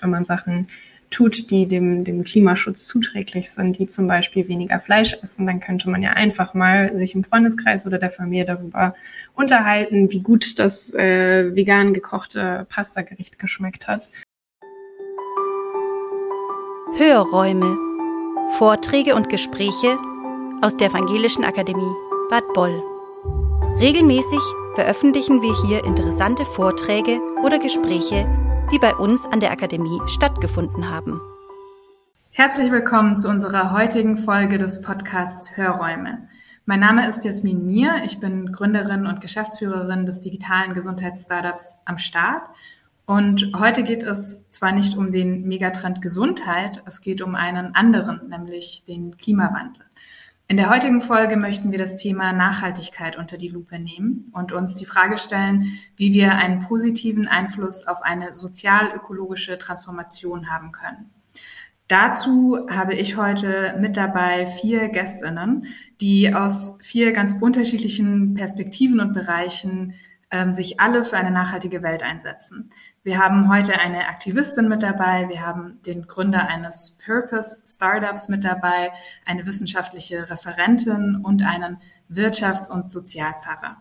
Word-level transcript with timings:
wenn 0.00 0.10
man 0.10 0.24
Sachen 0.24 0.68
tut, 1.10 1.50
die 1.50 1.66
dem, 1.66 2.04
dem 2.04 2.24
Klimaschutz 2.24 2.86
zuträglich 2.86 3.50
sind, 3.50 3.78
wie 3.78 3.86
zum 3.86 4.06
Beispiel 4.06 4.48
weniger 4.48 4.80
Fleisch 4.80 5.16
essen, 5.22 5.46
dann 5.46 5.60
könnte 5.60 5.88
man 5.88 6.02
ja 6.02 6.10
einfach 6.10 6.54
mal 6.54 6.96
sich 6.98 7.14
im 7.14 7.24
Freundeskreis 7.24 7.86
oder 7.86 7.98
der 7.98 8.10
Familie 8.10 8.44
darüber 8.44 8.94
unterhalten, 9.34 10.10
wie 10.10 10.20
gut 10.20 10.58
das 10.58 10.92
äh, 10.94 11.54
vegan 11.54 11.94
gekochte 11.94 12.66
Pastagericht 12.68 13.38
geschmeckt 13.38 13.86
hat. 13.88 14.10
Hörräume. 16.98 17.78
Vorträge 18.58 19.14
und 19.16 19.28
Gespräche 19.28 19.98
aus 20.62 20.76
der 20.76 20.88
Evangelischen 20.88 21.44
Akademie 21.44 21.94
Bad 22.30 22.44
Boll. 22.54 22.80
Regelmäßig 23.80 24.40
veröffentlichen 24.74 25.42
wir 25.42 25.54
hier 25.66 25.84
interessante 25.84 26.44
Vorträge 26.44 27.20
oder 27.42 27.58
Gespräche 27.58 28.26
die 28.72 28.78
bei 28.78 28.94
uns 28.94 29.26
an 29.26 29.40
der 29.40 29.52
Akademie 29.52 30.00
stattgefunden 30.06 30.90
haben. 30.90 31.20
Herzlich 32.30 32.70
willkommen 32.70 33.16
zu 33.16 33.28
unserer 33.28 33.72
heutigen 33.72 34.18
Folge 34.18 34.58
des 34.58 34.82
Podcasts 34.82 35.56
Hörräume. 35.56 36.28
Mein 36.64 36.80
Name 36.80 37.08
ist 37.08 37.24
Jasmin 37.24 37.64
Mir. 37.64 38.02
Ich 38.04 38.18
bin 38.18 38.50
Gründerin 38.50 39.06
und 39.06 39.20
Geschäftsführerin 39.20 40.04
des 40.04 40.20
digitalen 40.20 40.74
Gesundheitsstartups 40.74 41.78
am 41.84 41.98
Start. 41.98 42.42
Und 43.06 43.52
heute 43.56 43.84
geht 43.84 44.02
es 44.02 44.50
zwar 44.50 44.72
nicht 44.72 44.96
um 44.96 45.12
den 45.12 45.46
Megatrend 45.46 46.02
Gesundheit, 46.02 46.82
es 46.86 47.00
geht 47.00 47.22
um 47.22 47.36
einen 47.36 47.76
anderen, 47.76 48.28
nämlich 48.28 48.82
den 48.88 49.16
Klimawandel. 49.16 49.84
In 50.48 50.56
der 50.56 50.70
heutigen 50.70 51.00
Folge 51.00 51.36
möchten 51.36 51.72
wir 51.72 51.78
das 51.78 51.96
Thema 51.96 52.32
Nachhaltigkeit 52.32 53.18
unter 53.18 53.36
die 53.36 53.48
Lupe 53.48 53.80
nehmen 53.80 54.30
und 54.32 54.52
uns 54.52 54.76
die 54.76 54.86
Frage 54.86 55.18
stellen, 55.18 55.76
wie 55.96 56.12
wir 56.12 56.36
einen 56.36 56.60
positiven 56.60 57.26
Einfluss 57.26 57.84
auf 57.84 58.00
eine 58.02 58.32
sozial-ökologische 58.32 59.58
Transformation 59.58 60.48
haben 60.48 60.70
können. 60.70 61.10
Dazu 61.88 62.64
habe 62.70 62.94
ich 62.94 63.16
heute 63.16 63.76
mit 63.80 63.96
dabei 63.96 64.46
vier 64.46 64.88
Gästinnen, 64.88 65.66
die 66.00 66.32
aus 66.32 66.76
vier 66.80 67.12
ganz 67.12 67.34
unterschiedlichen 67.40 68.34
Perspektiven 68.34 69.00
und 69.00 69.14
Bereichen 69.14 69.94
ähm, 70.30 70.52
sich 70.52 70.80
alle 70.80 71.04
für 71.04 71.16
eine 71.16 71.30
nachhaltige 71.30 71.82
Welt 71.82 72.02
einsetzen. 72.02 72.70
Wir 73.02 73.18
haben 73.18 73.48
heute 73.48 73.78
eine 73.78 74.08
Aktivistin 74.08 74.68
mit 74.68 74.82
dabei, 74.82 75.28
wir 75.28 75.46
haben 75.46 75.80
den 75.86 76.06
Gründer 76.06 76.48
eines 76.48 76.98
Purpose 77.04 77.62
Startups 77.66 78.28
mit 78.28 78.44
dabei, 78.44 78.92
eine 79.24 79.46
wissenschaftliche 79.46 80.28
Referentin 80.28 81.20
und 81.22 81.44
einen 81.44 81.78
Wirtschafts- 82.10 82.70
und 82.70 82.92
Sozialpfarrer. 82.92 83.76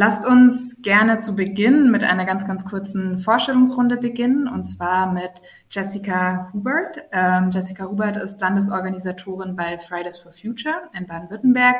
Lasst 0.00 0.24
uns 0.24 0.80
gerne 0.82 1.18
zu 1.18 1.34
Beginn 1.34 1.90
mit 1.90 2.04
einer 2.04 2.24
ganz, 2.24 2.46
ganz 2.46 2.64
kurzen 2.64 3.18
Vorstellungsrunde 3.18 3.96
beginnen, 3.96 4.46
und 4.46 4.62
zwar 4.62 5.12
mit 5.12 5.42
Jessica 5.70 6.50
Hubert. 6.52 6.98
Ähm, 7.10 7.50
Jessica 7.50 7.86
Hubert 7.86 8.16
ist 8.16 8.40
Landesorganisatorin 8.40 9.56
bei 9.56 9.76
Fridays 9.76 10.18
for 10.18 10.30
Future 10.30 10.82
in 10.92 11.08
Baden-Württemberg 11.08 11.78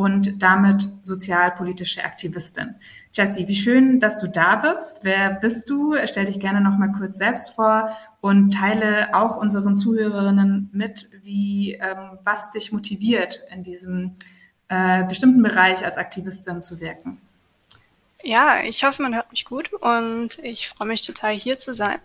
und 0.00 0.42
damit 0.42 0.88
sozialpolitische 1.02 2.02
Aktivistin. 2.02 2.74
Jessie, 3.12 3.46
wie 3.48 3.54
schön, 3.54 4.00
dass 4.00 4.18
du 4.18 4.28
da 4.28 4.56
bist. 4.56 5.00
Wer 5.02 5.28
bist 5.28 5.68
du? 5.68 5.94
Stell 6.06 6.24
dich 6.24 6.40
gerne 6.40 6.62
noch 6.62 6.78
mal 6.78 6.90
kurz 6.90 7.18
selbst 7.18 7.50
vor 7.50 7.94
und 8.22 8.52
teile 8.54 9.14
auch 9.14 9.36
unseren 9.36 9.76
Zuhörerinnen 9.76 10.70
mit, 10.72 11.10
wie 11.22 11.74
ähm, 11.74 12.18
was 12.24 12.50
dich 12.50 12.72
motiviert, 12.72 13.42
in 13.52 13.62
diesem 13.62 14.16
äh, 14.68 15.04
bestimmten 15.04 15.42
Bereich 15.42 15.84
als 15.84 15.98
Aktivistin 15.98 16.62
zu 16.62 16.80
wirken. 16.80 17.20
Ja, 18.22 18.62
ich 18.62 18.82
hoffe, 18.84 19.02
man 19.02 19.14
hört 19.14 19.30
mich 19.30 19.44
gut 19.44 19.70
und 19.70 20.38
ich 20.42 20.70
freue 20.70 20.88
mich 20.88 21.02
total 21.04 21.34
hier 21.34 21.58
zu 21.58 21.74
sein. 21.74 21.98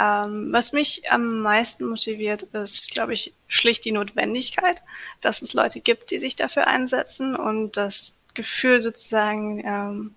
Ähm, 0.00 0.50
was 0.50 0.72
mich 0.72 1.10
am 1.10 1.40
meisten 1.40 1.84
motiviert, 1.84 2.44
ist, 2.54 2.90
glaube 2.92 3.12
ich, 3.12 3.34
schlicht 3.48 3.84
die 3.84 3.92
Notwendigkeit, 3.92 4.82
dass 5.20 5.42
es 5.42 5.52
Leute 5.52 5.80
gibt, 5.80 6.10
die 6.10 6.18
sich 6.18 6.36
dafür 6.36 6.66
einsetzen 6.68 7.36
und 7.36 7.76
das 7.76 8.18
Gefühl 8.32 8.80
sozusagen, 8.80 9.62
ähm, 9.62 10.14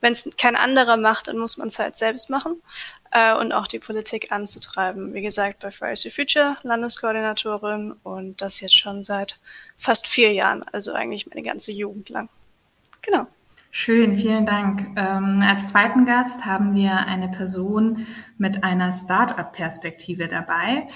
wenn 0.00 0.12
es 0.12 0.30
kein 0.38 0.56
anderer 0.56 0.96
macht, 0.96 1.28
dann 1.28 1.36
muss 1.36 1.58
man 1.58 1.68
es 1.68 1.78
halt 1.78 1.96
selbst 1.96 2.30
machen 2.30 2.62
äh, 3.10 3.34
und 3.34 3.52
auch 3.52 3.66
die 3.66 3.80
Politik 3.80 4.32
anzutreiben. 4.32 5.12
Wie 5.12 5.22
gesagt, 5.22 5.60
bei 5.60 5.70
Fridays 5.70 6.02
for 6.02 6.12
Future 6.12 6.56
Landeskoordinatorin 6.62 7.92
und 8.02 8.40
das 8.40 8.60
jetzt 8.60 8.78
schon 8.78 9.02
seit 9.02 9.38
fast 9.78 10.06
vier 10.06 10.32
Jahren, 10.32 10.62
also 10.72 10.94
eigentlich 10.94 11.26
meine 11.26 11.42
ganze 11.42 11.72
Jugend 11.72 12.08
lang. 12.08 12.30
Genau. 13.02 13.26
Schön, 13.70 14.16
vielen 14.16 14.46
Dank. 14.46 14.88
Ähm, 14.96 15.42
als 15.46 15.68
zweiten 15.68 16.06
Gast 16.06 16.46
haben 16.46 16.74
wir 16.74 17.06
eine 17.06 17.28
Person 17.28 18.06
mit 18.38 18.64
einer 18.64 18.92
Start-up-Perspektive 18.92 20.28
dabei. 20.28 20.86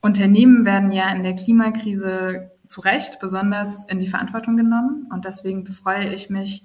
Unternehmen 0.00 0.64
werden 0.64 0.92
ja 0.92 1.10
in 1.10 1.22
der 1.22 1.34
Klimakrise 1.34 2.52
zu 2.66 2.80
Recht 2.82 3.18
besonders 3.18 3.84
in 3.84 3.98
die 3.98 4.06
Verantwortung 4.06 4.56
genommen 4.56 5.08
und 5.12 5.24
deswegen 5.24 5.64
befreue 5.64 6.12
ich 6.12 6.30
mich 6.30 6.62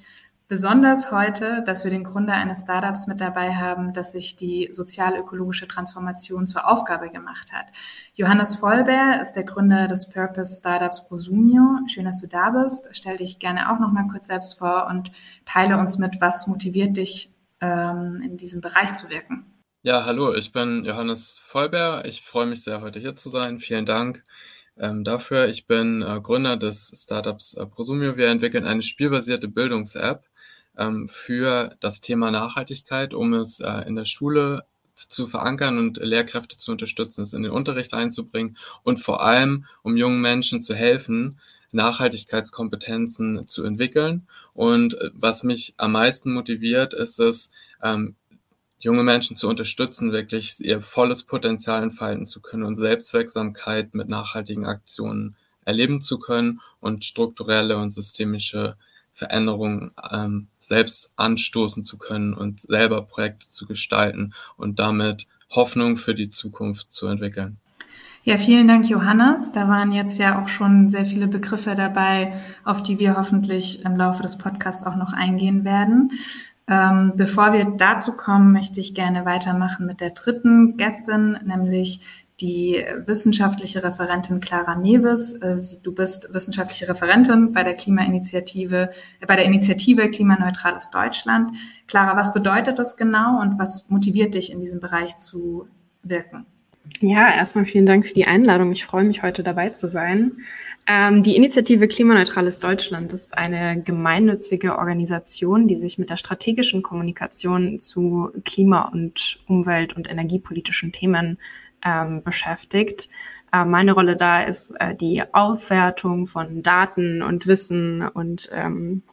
besonders 0.48 1.12
heute, 1.12 1.64
dass 1.66 1.84
wir 1.84 1.92
den 1.92 2.04
Gründer 2.04 2.34
eines 2.34 2.62
Startups 2.62 3.08
mit 3.08 3.22
dabei 3.22 3.56
haben, 3.56 3.94
das 3.94 4.12
sich 4.12 4.36
die 4.36 4.70
sozial-ökologische 4.72 5.68
Transformation 5.68 6.48
zur 6.48 6.70
Aufgabe 6.70 7.10
gemacht 7.10 7.52
hat. 7.54 7.68
Johannes 8.14 8.56
Vollbär 8.56 9.22
ist 9.22 9.34
der 9.34 9.44
Gründer 9.44 9.88
des 9.88 10.10
Purpose 10.10 10.56
Startups 10.56 11.08
Prosumio. 11.08 11.80
Schön, 11.88 12.06
dass 12.06 12.22
du 12.22 12.28
da 12.28 12.50
bist. 12.50 12.90
Stell 12.92 13.18
dich 13.18 13.40
gerne 13.40 13.72
auch 13.72 13.80
noch 13.80 13.92
mal 13.92 14.08
kurz 14.08 14.28
selbst 14.28 14.58
vor 14.58 14.88
und 14.88 15.12
teile 15.46 15.78
uns 15.78 15.98
mit, 15.98 16.22
was 16.22 16.48
motiviert 16.48 16.98
dich, 16.98 17.32
ähm, 17.62 18.22
in 18.24 18.38
diesem 18.38 18.62
Bereich 18.62 18.94
zu 18.94 19.10
wirken. 19.10 19.46
Ja, 19.84 20.06
hallo, 20.06 20.34
ich 20.34 20.52
bin 20.52 20.86
Johannes 20.86 21.40
Vollbär. 21.44 22.04
Ich 22.06 22.22
freue 22.22 22.46
mich 22.46 22.64
sehr, 22.64 22.82
heute 22.82 23.00
hier 23.00 23.16
zu 23.16 23.30
sein. 23.30 23.60
Vielen 23.60 23.86
Dank 23.86 24.24
ähm, 24.78 25.04
dafür. 25.04 25.48
Ich 25.48 25.68
bin 25.68 26.02
äh, 26.02 26.20
Gründer 26.22 26.58
des 26.58 26.92
Startups 26.96 27.54
äh, 27.56 27.66
Prosumio. 27.66 28.18
Wir 28.18 28.28
entwickeln 28.28 28.66
eine 28.66 28.82
spielbasierte 28.82 29.48
Bildungs-App 29.48 30.24
ähm, 30.78 31.08
für 31.08 31.76
das 31.80 32.02
Thema 32.02 32.32
Nachhaltigkeit, 32.32 33.14
um 33.14 33.34
es 33.34 33.60
äh, 33.60 33.88
in 33.88 33.96
der 33.96 34.06
Schule 34.06 34.64
zu 34.94 35.28
verankern 35.28 35.78
und 35.80 35.98
Lehrkräfte 35.98 36.58
zu 36.58 36.72
unterstützen, 36.72 37.24
es 37.24 37.34
in 37.34 37.44
den 37.44 37.52
Unterricht 37.52 37.94
einzubringen 37.94 38.58
und 38.84 39.00
vor 39.00 39.26
allem, 39.26 39.66
um 39.82 39.98
jungen 39.98 40.22
Menschen 40.22 40.62
zu 40.62 40.76
helfen, 40.76 41.40
Nachhaltigkeitskompetenzen 41.72 43.48
zu 43.48 43.64
entwickeln. 43.64 44.28
Und 44.54 44.94
äh, 44.96 45.10
was 45.14 45.44
mich 45.44 45.74
am 45.78 45.94
meisten 45.94 46.34
motiviert, 46.34 46.94
ist 46.94 47.20
es, 47.20 47.52
ähm, 47.82 48.16
junge 48.84 49.04
Menschen 49.04 49.38
zu 49.38 49.48
unterstützen, 49.48 50.12
wirklich 50.12 50.60
ihr 50.60 50.82
volles 50.82 51.24
Potenzial 51.24 51.84
entfalten 51.84 52.26
zu 52.26 52.42
können 52.42 52.64
und 52.64 52.76
Selbstwirksamkeit 52.76 53.94
mit 53.94 54.10
nachhaltigen 54.10 54.66
Aktionen 54.66 55.36
erleben 55.66 56.02
zu 56.02 56.20
können 56.20 56.60
und 56.80 57.04
strukturelle 57.04 57.78
und 57.78 57.92
systemische 57.92 58.76
Veränderungen 59.14 59.92
ähm, 60.12 60.48
selbst 60.58 61.14
anstoßen 61.16 61.84
zu 61.84 61.98
können 61.98 62.34
und 62.34 62.60
selber 62.60 63.04
Projekte 63.04 63.48
zu 63.48 63.66
gestalten 63.66 64.34
und 64.58 64.80
damit 64.80 65.28
Hoffnung 65.52 65.98
für 65.98 66.16
die 66.16 66.30
Zukunft 66.30 66.92
zu 66.92 67.08
entwickeln. 67.08 67.58
Ja, 68.26 68.38
vielen 68.38 68.70
Dank, 68.70 68.90
Johannes. 68.90 69.52
Da 69.52 69.68
waren 69.68 69.92
jetzt 69.92 70.18
ja 70.18 70.42
auch 70.42 70.48
schon 70.48 70.90
sehr 70.90 71.06
viele 71.06 71.28
Begriffe 71.28 71.76
dabei, 71.76 72.34
auf 72.64 72.82
die 72.82 72.98
wir 72.98 73.18
hoffentlich 73.18 73.84
im 73.84 73.98
Laufe 73.98 74.24
des 74.24 74.38
Podcasts 74.38 74.86
auch 74.86 74.96
noch 74.96 75.12
eingehen 75.12 75.66
werden. 75.66 76.12
Ähm, 76.68 77.14
bevor 77.16 77.52
wir 77.52 77.66
dazu 77.78 78.16
kommen, 78.16 78.54
möchte 78.54 78.80
ich 78.80 78.96
gerne 78.96 79.26
weitermachen 79.26 79.86
mit 79.86 80.00
der 80.00 80.12
dritten 80.12 80.78
Gästin, 80.78 81.38
nämlich 81.46 82.00
die 82.40 82.84
wissenschaftliche 83.06 83.84
Referentin 83.84 84.40
Clara 84.40 84.76
Mewes. 84.76 85.34
Äh, 85.34 85.58
du 85.84 85.94
bist 85.94 86.34
wissenschaftliche 86.34 86.88
Referentin 86.88 87.52
bei 87.52 87.64
der 87.64 87.74
Klimainitiative, 87.74 88.92
äh, 89.20 89.26
bei 89.26 89.36
der 89.36 89.46
Initiative 89.46 90.10
Klimaneutrales 90.10 90.90
Deutschland. 90.90 91.52
Clara, 91.88 92.18
was 92.18 92.34
bedeutet 92.34 92.80
das 92.80 92.98
genau 92.98 93.42
und 93.42 93.60
was 93.60 93.90
motiviert 93.90 94.34
dich 94.34 94.52
in 94.52 94.60
diesem 94.60 94.80
Bereich 94.80 95.18
zu 95.18 95.68
wirken? 96.02 96.46
Ja, 97.00 97.34
erstmal 97.34 97.66
vielen 97.66 97.86
Dank 97.86 98.06
für 98.06 98.14
die 98.14 98.28
Einladung. 98.28 98.72
Ich 98.74 98.86
freue 98.86 99.06
mich, 99.06 99.24
heute 99.24 99.42
dabei 99.42 99.70
zu 99.70 99.88
sein. 99.88 100.38
Ähm, 100.86 101.24
die 101.24 101.36
Initiative 101.38 101.88
Klimaneutrales 101.88 102.60
Deutschland 102.60 103.14
ist 103.14 103.38
eine 103.38 103.82
gemeinnützige 103.82 104.78
Organisation, 104.78 105.68
die 105.68 105.78
sich 105.78 105.98
mit 105.98 106.10
der 106.10 106.18
strategischen 106.18 106.82
Kommunikation 106.82 107.80
zu 107.80 108.32
Klima- 108.44 108.90
und 108.92 109.40
Umwelt- 109.48 109.96
und 109.96 110.10
energiepolitischen 110.10 110.92
Themen 110.92 111.38
ähm, 111.86 112.22
beschäftigt. 112.22 113.08
Äh, 113.54 113.64
meine 113.64 113.94
Rolle 113.94 114.18
da 114.18 114.44
ist 114.44 114.72
äh, 114.80 114.94
die 114.94 115.24
Aufwertung 115.34 116.28
von 116.28 116.64
Daten 116.64 117.22
und 117.22 117.48
Wissen 117.48 118.06
und 118.06 118.50
ähm, 118.52 119.04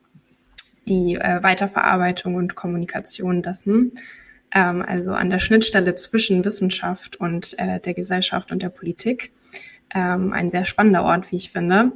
die 0.88 1.14
äh, 1.14 1.40
Weiterverarbeitung 1.42 2.34
und 2.34 2.56
Kommunikation 2.56 3.42
dessen. 3.42 3.92
Ähm, 4.54 4.82
also 4.86 5.12
an 5.12 5.30
der 5.30 5.38
Schnittstelle 5.38 5.94
zwischen 5.94 6.44
Wissenschaft 6.44 7.16
und 7.16 7.58
äh, 7.58 7.80
der 7.80 7.94
Gesellschaft 7.94 8.52
und 8.52 8.62
der 8.62 8.70
Politik. 8.70 9.32
Ähm, 9.94 10.32
ein 10.32 10.50
sehr 10.50 10.64
spannender 10.64 11.04
Ort, 11.04 11.30
wie 11.32 11.36
ich 11.36 11.50
finde. 11.50 11.92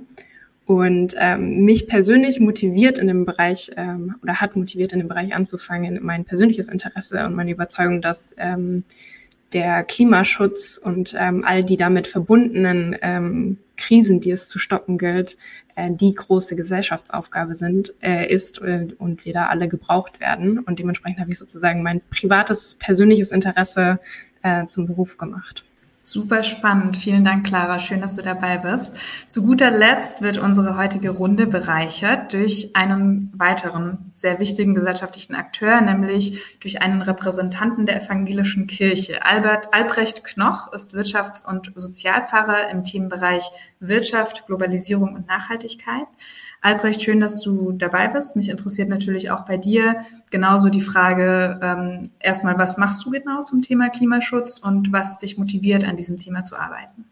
Und 0.66 1.14
ähm, 1.18 1.64
mich 1.64 1.86
persönlich 1.86 2.40
motiviert 2.40 2.98
in 2.98 3.06
dem 3.06 3.26
Bereich 3.26 3.70
ähm, 3.76 4.14
oder 4.22 4.40
hat 4.40 4.56
motiviert 4.56 4.92
in 4.92 5.00
dem 5.00 5.08
Bereich 5.08 5.34
anzufangen, 5.34 5.98
mein 6.02 6.24
persönliches 6.24 6.68
Interesse 6.68 7.26
und 7.26 7.34
meine 7.34 7.50
Überzeugung, 7.50 8.00
dass 8.00 8.34
ähm, 8.38 8.84
der 9.52 9.84
Klimaschutz 9.84 10.80
und 10.82 11.14
ähm, 11.18 11.44
all 11.44 11.64
die 11.64 11.76
damit 11.76 12.06
verbundenen 12.06 12.96
ähm, 13.02 13.58
Krisen, 13.76 14.20
die 14.20 14.30
es 14.30 14.48
zu 14.48 14.58
stoppen 14.58 14.96
gilt, 14.96 15.36
äh, 15.74 15.90
die 15.90 16.14
große 16.14 16.56
Gesellschaftsaufgabe 16.56 17.56
sind, 17.56 17.94
äh, 18.02 18.32
ist 18.32 18.60
äh, 18.60 18.88
und 18.98 19.24
wir 19.24 19.32
da 19.32 19.46
alle 19.46 19.68
gebraucht 19.68 20.20
werden. 20.20 20.58
Und 20.58 20.78
dementsprechend 20.78 21.20
habe 21.20 21.30
ich 21.30 21.38
sozusagen 21.38 21.82
mein 21.82 22.00
privates, 22.10 22.76
persönliches 22.76 23.32
Interesse 23.32 23.98
äh, 24.42 24.66
zum 24.66 24.86
Beruf 24.86 25.16
gemacht. 25.16 25.64
Super 26.06 26.42
spannend. 26.42 26.98
Vielen 26.98 27.24
Dank, 27.24 27.46
Clara. 27.46 27.80
Schön, 27.80 28.02
dass 28.02 28.16
du 28.16 28.20
dabei 28.20 28.58
bist. 28.58 28.92
Zu 29.26 29.42
guter 29.42 29.70
Letzt 29.70 30.20
wird 30.20 30.36
unsere 30.36 30.76
heutige 30.76 31.08
Runde 31.08 31.46
bereichert 31.46 32.34
durch 32.34 32.76
einen 32.76 33.32
weiteren 33.34 34.12
sehr 34.12 34.38
wichtigen 34.38 34.74
gesellschaftlichen 34.74 35.34
Akteur, 35.34 35.80
nämlich 35.80 36.58
durch 36.60 36.82
einen 36.82 37.00
Repräsentanten 37.00 37.86
der 37.86 38.02
evangelischen 38.02 38.66
Kirche. 38.66 39.24
Albert 39.24 39.72
Albrecht 39.72 40.24
Knoch 40.24 40.70
ist 40.74 40.92
Wirtschafts- 40.92 41.48
und 41.48 41.72
Sozialpfarrer 41.74 42.68
im 42.68 42.82
Themenbereich 42.82 43.50
Wirtschaft, 43.80 44.46
Globalisierung 44.46 45.14
und 45.14 45.26
Nachhaltigkeit. 45.26 46.06
Albrecht, 46.64 47.02
schön, 47.02 47.20
dass 47.20 47.42
du 47.42 47.72
dabei 47.72 48.08
bist. 48.08 48.36
Mich 48.36 48.48
interessiert 48.48 48.88
natürlich 48.88 49.30
auch 49.30 49.44
bei 49.44 49.58
dir 49.58 50.06
genauso 50.30 50.70
die 50.70 50.80
Frage, 50.80 51.60
ähm, 51.62 52.10
erstmal, 52.20 52.56
was 52.56 52.78
machst 52.78 53.04
du 53.04 53.10
genau 53.10 53.42
zum 53.42 53.60
Thema 53.60 53.90
Klimaschutz 53.90 54.60
und 54.60 54.90
was 54.90 55.18
dich 55.18 55.36
motiviert, 55.36 55.84
an 55.84 55.98
diesem 55.98 56.16
Thema 56.16 56.42
zu 56.42 56.56
arbeiten? 56.56 57.04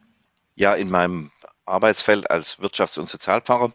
Ja, 0.54 0.72
in 0.72 0.88
meinem 0.88 1.31
Arbeitsfeld 1.66 2.31
als 2.31 2.60
Wirtschafts- 2.60 2.99
und 2.99 3.10
Sozialpfarrer 3.10 3.72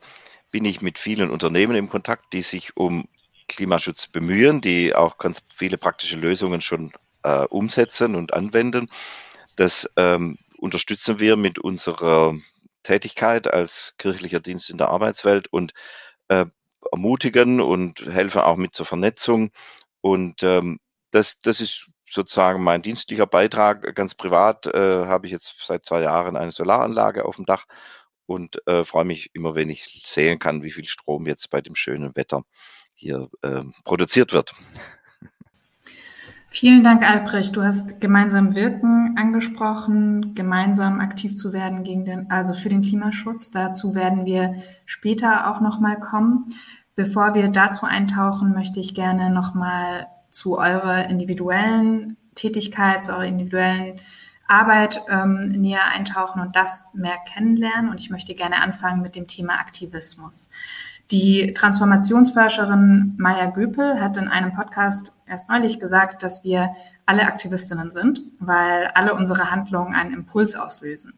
bin 0.51 0.65
ich 0.65 0.81
mit 0.81 0.97
vielen 0.97 1.29
Unternehmen 1.29 1.75
im 1.75 1.89
Kontakt, 1.89 2.33
die 2.33 2.41
sich 2.41 2.75
um 2.75 3.07
Klimaschutz 3.47 4.07
bemühen, 4.07 4.61
die 4.61 4.95
auch 4.95 5.19
ganz 5.19 5.43
viele 5.53 5.77
praktische 5.77 6.17
Lösungen 6.17 6.61
schon 6.61 6.91
äh, 7.21 7.43
umsetzen 7.45 8.15
und 8.15 8.33
anwenden. 8.33 8.89
Das 9.57 9.87
ähm, 9.95 10.39
unterstützen 10.57 11.19
wir 11.19 11.35
mit 11.35 11.59
unserer 11.59 12.33
Tätigkeit 12.87 13.51
als 13.51 13.95
kirchlicher 13.97 14.39
Dienst 14.39 14.69
in 14.69 14.77
der 14.77 14.87
Arbeitswelt 14.87 15.47
und 15.51 15.73
äh, 16.29 16.45
ermutigen 16.89 17.59
und 17.59 17.99
helfen 18.05 18.39
auch 18.39 18.55
mit 18.55 18.73
zur 18.73 18.85
Vernetzung. 18.85 19.51
Und 19.99 20.41
ähm, 20.41 20.79
das, 21.11 21.39
das 21.39 21.59
ist 21.59 21.89
sozusagen 22.05 22.63
mein 22.63 22.81
dienstlicher 22.81 23.27
Beitrag. 23.27 23.93
Ganz 23.93 24.15
privat 24.15 24.67
äh, 24.67 25.05
habe 25.05 25.25
ich 25.25 25.33
jetzt 25.33 25.65
seit 25.65 25.85
zwei 25.85 26.01
Jahren 26.01 26.37
eine 26.37 26.53
Solaranlage 26.53 27.25
auf 27.25 27.35
dem 27.35 27.45
Dach 27.45 27.65
und 28.25 28.65
äh, 28.67 28.85
freue 28.85 29.03
mich 29.03 29.31
immer, 29.33 29.53
wenn 29.53 29.69
ich 29.69 30.01
sehen 30.05 30.39
kann, 30.39 30.63
wie 30.63 30.71
viel 30.71 30.85
Strom 30.85 31.27
jetzt 31.27 31.49
bei 31.49 31.59
dem 31.59 31.75
schönen 31.75 32.15
Wetter 32.15 32.43
hier 32.95 33.27
äh, 33.41 33.63
produziert 33.83 34.31
wird. 34.31 34.55
Vielen 36.49 36.81
Dank, 36.81 37.07
Albrecht. 37.07 37.55
Du 37.57 37.63
hast 37.63 37.99
gemeinsam 37.99 38.55
wirken 38.55 39.15
angesprochen, 39.17 40.33
gemeinsam 40.33 41.01
aktiv 41.01 41.35
zu 41.35 41.51
werden 41.51 41.83
gegen 41.83 42.05
den, 42.05 42.31
also 42.31 42.53
für 42.53 42.69
den 42.69 42.81
Klimaschutz. 42.81 43.51
Dazu 43.51 43.95
werden 43.95 44.25
wir 44.25 44.55
später 44.85 45.51
auch 45.51 45.59
nochmal 45.59 45.99
kommen. 45.99 46.45
Bevor 46.95 47.35
wir 47.35 47.49
dazu 47.49 47.85
eintauchen, 47.85 48.53
möchte 48.53 48.79
ich 48.79 48.95
gerne 48.95 49.29
nochmal 49.29 50.07
zu 50.29 50.57
eurer 50.57 51.09
individuellen 51.09 52.15
Tätigkeit, 52.33 53.03
zu 53.03 53.11
eurer 53.11 53.25
individuellen 53.25 53.99
Arbeit 54.47 55.01
ähm, 55.09 55.49
näher 55.49 55.85
eintauchen 55.93 56.41
und 56.41 56.55
das 56.55 56.85
mehr 56.93 57.17
kennenlernen. 57.31 57.89
Und 57.89 57.99
ich 57.99 58.09
möchte 58.09 58.33
gerne 58.33 58.63
anfangen 58.63 59.01
mit 59.01 59.15
dem 59.15 59.27
Thema 59.27 59.59
Aktivismus. 59.59 60.49
Die 61.11 61.53
Transformationsforscherin 61.53 63.15
Maya 63.17 63.47
Göpel 63.47 63.99
hat 63.99 64.15
in 64.17 64.29
einem 64.29 64.53
Podcast 64.53 65.11
erst 65.27 65.49
neulich 65.49 65.79
gesagt, 65.79 66.23
dass 66.23 66.43
wir 66.43 66.75
alle 67.05 67.23
Aktivistinnen 67.23 67.91
sind, 67.91 68.21
weil 68.39 68.87
alle 68.93 69.13
unsere 69.13 69.51
Handlungen 69.51 69.95
einen 69.95 70.13
Impuls 70.13 70.55
auslösen. 70.55 71.13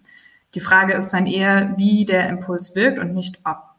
Die 0.55 0.59
Frage 0.59 0.93
ist 0.93 1.11
dann 1.11 1.27
eher, 1.27 1.73
wie 1.77 2.05
der 2.05 2.29
Impuls 2.29 2.75
wirkt 2.75 2.99
und 2.99 3.13
nicht 3.13 3.39
ob. 3.45 3.69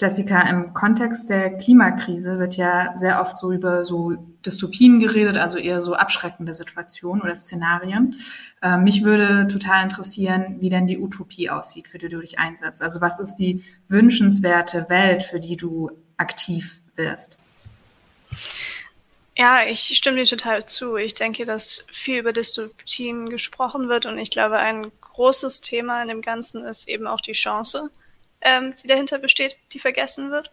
Jessica, 0.00 0.42
im 0.42 0.74
Kontext 0.74 1.28
der 1.28 1.56
Klimakrise 1.56 2.38
wird 2.38 2.56
ja 2.56 2.96
sehr 2.96 3.20
oft 3.20 3.36
so 3.36 3.50
über 3.50 3.84
so 3.84 4.12
Dystopien 4.46 5.00
geredet, 5.00 5.36
also 5.36 5.58
eher 5.58 5.82
so 5.82 5.94
abschreckende 5.94 6.54
Situationen 6.54 7.20
oder 7.20 7.34
Szenarien. 7.34 8.14
Äh, 8.62 8.78
mich 8.78 9.02
würde 9.02 9.48
total 9.48 9.82
interessieren, 9.82 10.58
wie 10.60 10.68
denn 10.68 10.86
die 10.86 10.98
Utopie 10.98 11.50
aussieht, 11.50 11.88
für 11.88 11.98
die 11.98 12.08
du 12.08 12.20
dich 12.20 12.38
einsetzt. 12.38 12.80
Also 12.80 13.00
was 13.00 13.18
ist 13.18 13.36
die 13.36 13.64
wünschenswerte 13.88 14.86
Welt, 14.88 15.24
für 15.24 15.40
die 15.40 15.56
du 15.56 15.90
aktiv 16.16 16.80
wirst? 16.94 17.38
Ja, 19.38 19.64
ich 19.64 19.96
stimme 19.96 20.16
dir 20.16 20.26
total 20.26 20.66
zu. 20.66 20.96
Ich 20.96 21.14
denke, 21.14 21.44
dass 21.46 21.86
viel 21.90 22.18
über 22.18 22.32
Dystopien 22.32 23.30
gesprochen 23.30 23.88
wird 23.88 24.04
und 24.04 24.18
ich 24.18 24.30
glaube, 24.30 24.58
ein 24.58 24.90
großes 25.00 25.60
Thema 25.60 26.02
in 26.02 26.08
dem 26.08 26.22
Ganzen 26.22 26.64
ist 26.64 26.88
eben 26.88 27.06
auch 27.06 27.20
die 27.20 27.32
Chance 27.32 27.90
ähm, 28.40 28.74
die 28.82 28.88
dahinter 28.88 29.18
besteht, 29.18 29.56
die 29.72 29.80
vergessen 29.80 30.30
wird. 30.30 30.50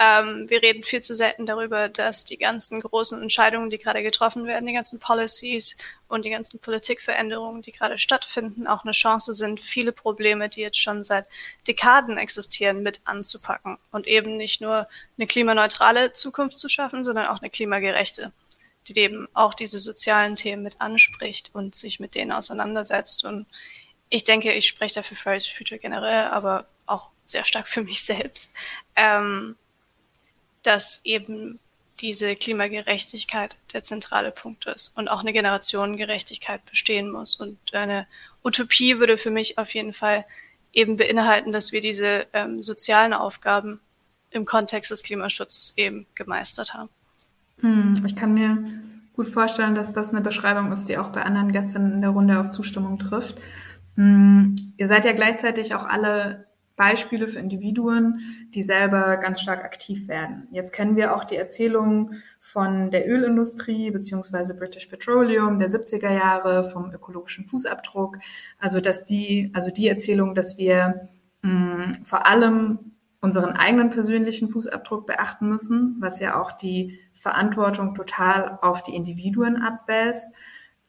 Ähm, 0.00 0.48
wir 0.48 0.62
reden 0.62 0.84
viel 0.84 1.02
zu 1.02 1.16
selten 1.16 1.44
darüber, 1.44 1.88
dass 1.88 2.24
die 2.24 2.36
ganzen 2.36 2.80
großen 2.80 3.20
Entscheidungen, 3.20 3.68
die 3.68 3.78
gerade 3.78 4.02
getroffen 4.04 4.46
werden, 4.46 4.66
die 4.66 4.72
ganzen 4.72 5.00
Policies 5.00 5.76
und 6.06 6.24
die 6.24 6.30
ganzen 6.30 6.60
Politikveränderungen, 6.60 7.62
die 7.62 7.72
gerade 7.72 7.98
stattfinden, 7.98 8.68
auch 8.68 8.84
eine 8.84 8.92
Chance 8.92 9.32
sind, 9.32 9.58
viele 9.58 9.90
Probleme, 9.90 10.48
die 10.48 10.60
jetzt 10.60 10.78
schon 10.78 11.02
seit 11.02 11.26
Dekaden 11.66 12.16
existieren, 12.16 12.84
mit 12.84 13.00
anzupacken 13.06 13.76
und 13.90 14.06
eben 14.06 14.36
nicht 14.36 14.60
nur 14.60 14.86
eine 15.16 15.26
klimaneutrale 15.26 16.12
Zukunft 16.12 16.60
zu 16.60 16.68
schaffen, 16.68 17.02
sondern 17.02 17.26
auch 17.26 17.40
eine 17.40 17.50
klimagerechte, 17.50 18.30
die 18.86 18.96
eben 19.00 19.26
auch 19.34 19.52
diese 19.52 19.80
sozialen 19.80 20.36
Themen 20.36 20.62
mit 20.62 20.80
anspricht 20.80 21.50
und 21.54 21.74
sich 21.74 21.98
mit 21.98 22.14
denen 22.14 22.30
auseinandersetzt. 22.30 23.24
Und 23.24 23.46
ich 24.10 24.22
denke, 24.22 24.52
ich 24.52 24.68
spreche 24.68 24.94
dafür 24.94 25.16
Fridays 25.16 25.46
for 25.46 25.56
Future 25.56 25.80
generell, 25.80 26.26
aber 26.28 26.66
auch 26.86 27.10
sehr 27.24 27.44
stark 27.44 27.66
für 27.66 27.82
mich 27.82 28.02
selbst, 28.04 28.54
ähm, 28.94 29.56
dass 30.68 31.00
eben 31.04 31.58
diese 32.00 32.36
Klimagerechtigkeit 32.36 33.56
der 33.72 33.82
zentrale 33.82 34.30
Punkt 34.30 34.66
ist 34.66 34.96
und 34.96 35.08
auch 35.08 35.20
eine 35.20 35.32
Generationengerechtigkeit 35.32 36.64
bestehen 36.66 37.10
muss. 37.10 37.36
Und 37.36 37.58
eine 37.72 38.06
Utopie 38.44 38.98
würde 38.98 39.16
für 39.16 39.30
mich 39.30 39.56
auf 39.56 39.72
jeden 39.74 39.94
Fall 39.94 40.26
eben 40.74 40.98
beinhalten, 40.98 41.52
dass 41.52 41.72
wir 41.72 41.80
diese 41.80 42.26
ähm, 42.34 42.62
sozialen 42.62 43.14
Aufgaben 43.14 43.80
im 44.30 44.44
Kontext 44.44 44.90
des 44.90 45.02
Klimaschutzes 45.02 45.72
eben 45.78 46.06
gemeistert 46.14 46.74
haben. 46.74 46.90
Hm, 47.60 47.94
ich 48.06 48.14
kann 48.14 48.34
mir 48.34 48.62
gut 49.14 49.26
vorstellen, 49.26 49.74
dass 49.74 49.94
das 49.94 50.10
eine 50.10 50.20
Beschreibung 50.20 50.70
ist, 50.70 50.84
die 50.90 50.98
auch 50.98 51.08
bei 51.08 51.22
anderen 51.22 51.50
Gästen 51.50 51.94
in 51.94 52.00
der 52.02 52.10
Runde 52.10 52.38
auf 52.38 52.50
Zustimmung 52.50 52.98
trifft. 52.98 53.38
Hm, 53.96 54.54
ihr 54.76 54.86
seid 54.86 55.06
ja 55.06 55.12
gleichzeitig 55.12 55.74
auch 55.74 55.86
alle 55.86 56.46
Beispiele 56.78 57.26
für 57.26 57.40
Individuen, 57.40 58.20
die 58.54 58.62
selber 58.62 59.18
ganz 59.18 59.42
stark 59.42 59.64
aktiv 59.64 60.08
werden. 60.08 60.48
Jetzt 60.52 60.72
kennen 60.72 60.96
wir 60.96 61.14
auch 61.14 61.24
die 61.24 61.36
Erzählungen 61.36 62.22
von 62.40 62.90
der 62.90 63.06
Ölindustrie 63.06 63.90
beziehungsweise 63.90 64.56
British 64.56 64.86
Petroleum 64.86 65.58
der 65.58 65.68
70er 65.68 66.10
Jahre 66.10 66.64
vom 66.64 66.90
ökologischen 66.92 67.44
Fußabdruck. 67.44 68.18
Also 68.58 68.80
dass 68.80 69.04
die, 69.04 69.50
also 69.52 69.70
die 69.70 69.88
Erzählung, 69.88 70.34
dass 70.34 70.56
wir 70.56 71.08
mh, 71.42 71.50
mm, 71.50 72.04
vor 72.04 72.26
allem 72.26 72.78
unseren 73.20 73.56
eigenen 73.56 73.90
persönlichen 73.90 74.48
Fußabdruck 74.48 75.06
beachten 75.06 75.48
müssen, 75.48 75.96
was 75.98 76.20
ja 76.20 76.40
auch 76.40 76.52
die 76.52 77.00
Verantwortung 77.12 77.94
total 77.96 78.58
auf 78.62 78.84
die 78.84 78.94
Individuen 78.94 79.56
abwälzt. 79.56 80.30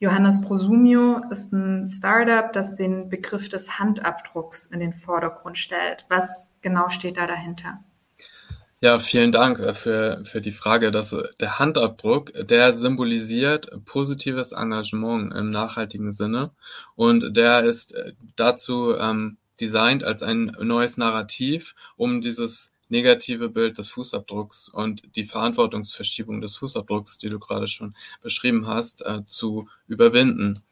Johannes 0.00 0.40
Prosumio 0.40 1.20
ist 1.30 1.52
ein 1.52 1.86
Startup, 1.86 2.50
das 2.50 2.74
den 2.74 3.10
Begriff 3.10 3.50
des 3.50 3.78
Handabdrucks 3.78 4.64
in 4.64 4.80
den 4.80 4.94
Vordergrund 4.94 5.58
stellt. 5.58 6.06
Was 6.08 6.46
genau 6.62 6.88
steht 6.88 7.18
da 7.18 7.26
dahinter? 7.26 7.84
Ja, 8.80 8.98
vielen 8.98 9.30
Dank 9.30 9.58
äh, 9.58 9.74
für, 9.74 10.24
für 10.24 10.40
die 10.40 10.52
Frage. 10.52 10.90
Dass 10.90 11.14
der 11.38 11.58
Handabdruck, 11.58 12.32
der 12.48 12.72
symbolisiert 12.72 13.70
positives 13.84 14.52
Engagement 14.52 15.34
im 15.34 15.50
nachhaltigen 15.50 16.12
Sinne 16.12 16.50
und 16.96 17.36
der 17.36 17.64
ist 17.64 17.94
äh, 17.94 18.14
dazu 18.36 18.96
ähm, 18.96 19.36
designt 19.60 20.02
als 20.02 20.22
ein 20.22 20.56
neues 20.62 20.96
Narrativ, 20.96 21.74
um 21.96 22.22
dieses 22.22 22.72
negative 22.90 23.48
Bild 23.48 23.78
des 23.78 23.88
Fußabdrucks 23.88 24.68
und 24.68 25.02
die 25.16 25.24
Verantwortungsverschiebung 25.24 26.40
des 26.40 26.56
Fußabdrucks, 26.56 27.18
die 27.18 27.28
du 27.28 27.38
gerade 27.38 27.68
schon 27.68 27.94
beschrieben 28.22 28.66
hast, 28.66 29.06
äh, 29.06 29.24
zu 29.24 29.68
überwinden. 29.86 30.62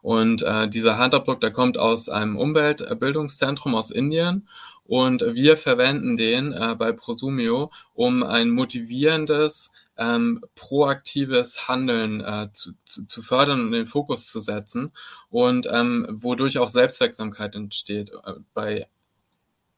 Und 0.00 0.42
äh, 0.42 0.68
dieser 0.68 0.98
Handabdruck, 0.98 1.40
der 1.40 1.50
kommt 1.50 1.76
aus 1.78 2.08
einem 2.08 2.36
Umweltbildungszentrum 2.36 3.74
aus 3.74 3.90
Indien 3.90 4.48
und 4.84 5.22
wir 5.34 5.56
verwenden 5.56 6.16
den 6.16 6.52
äh, 6.52 6.74
bei 6.74 6.92
Prosumio, 6.92 7.70
um 7.94 8.22
ein 8.22 8.50
motivierendes, 8.50 9.70
ähm, 9.98 10.40
proaktives 10.54 11.68
Handeln 11.68 12.20
äh, 12.22 12.48
zu, 12.52 12.72
zu, 12.84 13.20
fördern 13.20 13.60
und 13.60 13.72
den 13.72 13.86
Fokus 13.86 14.30
zu 14.30 14.40
setzen 14.40 14.92
und 15.28 15.68
ähm, 15.70 16.06
wodurch 16.08 16.58
auch 16.58 16.68
Selbstwirksamkeit 16.68 17.54
entsteht 17.54 18.12
äh, 18.24 18.34
bei 18.54 18.86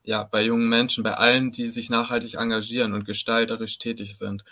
ja, 0.02 0.24
bei 0.24 0.42
jungen 0.42 0.68
Menschen, 0.68 1.04
bei 1.04 1.14
allen, 1.14 1.50
die 1.50 1.66
sich 1.66 1.90
nachhaltig 1.90 2.34
engagieren 2.34 2.92
und 2.92 3.04
gestalterisch 3.04 3.78
tätig 3.78 4.16
sind. 4.16 4.44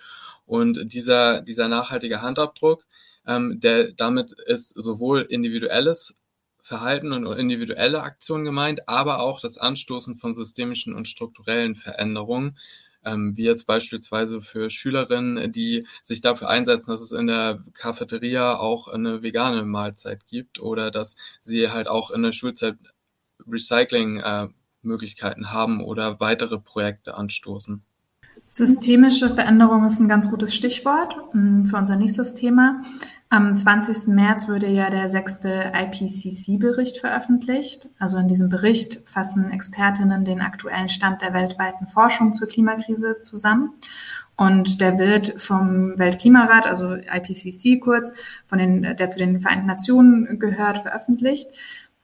Und 0.47 0.93
dieser, 0.93 1.41
dieser 1.41 1.69
nachhaltige 1.69 2.23
Handabdruck, 2.23 2.85
ähm, 3.27 3.61
der 3.61 3.93
damit 3.93 4.33
ist 4.33 4.71
sowohl 4.71 5.23
individuelles 5.23 6.15
Verhalten 6.61 7.13
und 7.13 7.27
individuelle 7.39 8.03
Aktionen 8.03 8.45
gemeint, 8.45 8.89
aber 8.89 9.21
auch 9.21 9.41
das 9.41 9.59
Anstoßen 9.59 10.15
von 10.17 10.35
systemischen 10.35 10.95
und 10.95 11.09
strukturellen 11.09 11.75
Veränderungen, 11.75 12.59
ähm, 13.05 13.37
wie 13.37 13.45
jetzt 13.45 13.67
beispielsweise 13.67 14.43
für 14.43 14.69
Schülerinnen, 14.71 15.51
die 15.53 15.87
sich 16.03 16.21
dafür 16.21 16.51
einsetzen, 16.51 16.91
dass 16.91 17.01
es 17.01 17.13
in 17.13 17.27
der 17.27 17.63
Cafeteria 17.73 18.57
auch 18.57 18.89
eine 18.89 19.23
vegane 19.23 19.65
Mahlzeit 19.65 20.27
gibt 20.27 20.61
oder 20.61 20.91
dass 20.91 21.17
sie 21.41 21.71
halt 21.71 21.89
auch 21.89 22.11
in 22.11 22.23
der 22.23 22.33
Schulzeit 22.33 22.77
Recycling-Möglichkeiten 23.47 24.51
äh, 24.51 24.58
haben 24.97 25.83
oder 25.83 26.21
weitere 26.21 26.59
Projekte 26.59 27.17
anstoßen. 27.17 27.83
Systemische 28.51 29.29
Veränderung 29.29 29.85
ist 29.85 29.99
ein 29.99 30.09
ganz 30.09 30.31
gutes 30.31 30.55
Stichwort 30.55 31.15
mm, 31.35 31.65
für 31.65 31.77
unser 31.77 31.97
nächstes 31.97 32.33
Thema. 32.33 32.81
Am 33.29 33.55
20. 33.55 34.07
März 34.07 34.49
wurde 34.49 34.69
ja 34.69 34.89
der 34.89 35.09
sechste 35.09 35.71
IPCC-Bericht 35.75 36.97
veröffentlicht. 36.97 37.91
Also 37.99 38.17
in 38.17 38.27
diesem 38.27 38.49
Bericht 38.49 39.07
fassen 39.07 39.51
Expertinnen 39.51 40.25
den 40.25 40.41
aktuellen 40.41 40.89
Stand 40.89 41.21
der 41.21 41.35
weltweiten 41.35 41.87
Forschung 41.87 42.33
zur 42.33 42.49
Klimakrise 42.49 43.19
zusammen. 43.23 43.75
Und 44.35 44.81
der 44.81 44.99
wird 44.99 45.35
vom 45.43 45.99
Weltklimarat, 45.99 46.67
also 46.67 46.95
IPCC 46.95 47.81
kurz, 47.81 48.15
von 48.47 48.59
den, 48.59 48.83
der 48.83 49.11
zu 49.11 49.19
den 49.19 49.41
Vereinten 49.41 49.67
Nationen 49.67 50.39
gehört, 50.39 50.79
veröffentlicht. 50.79 51.51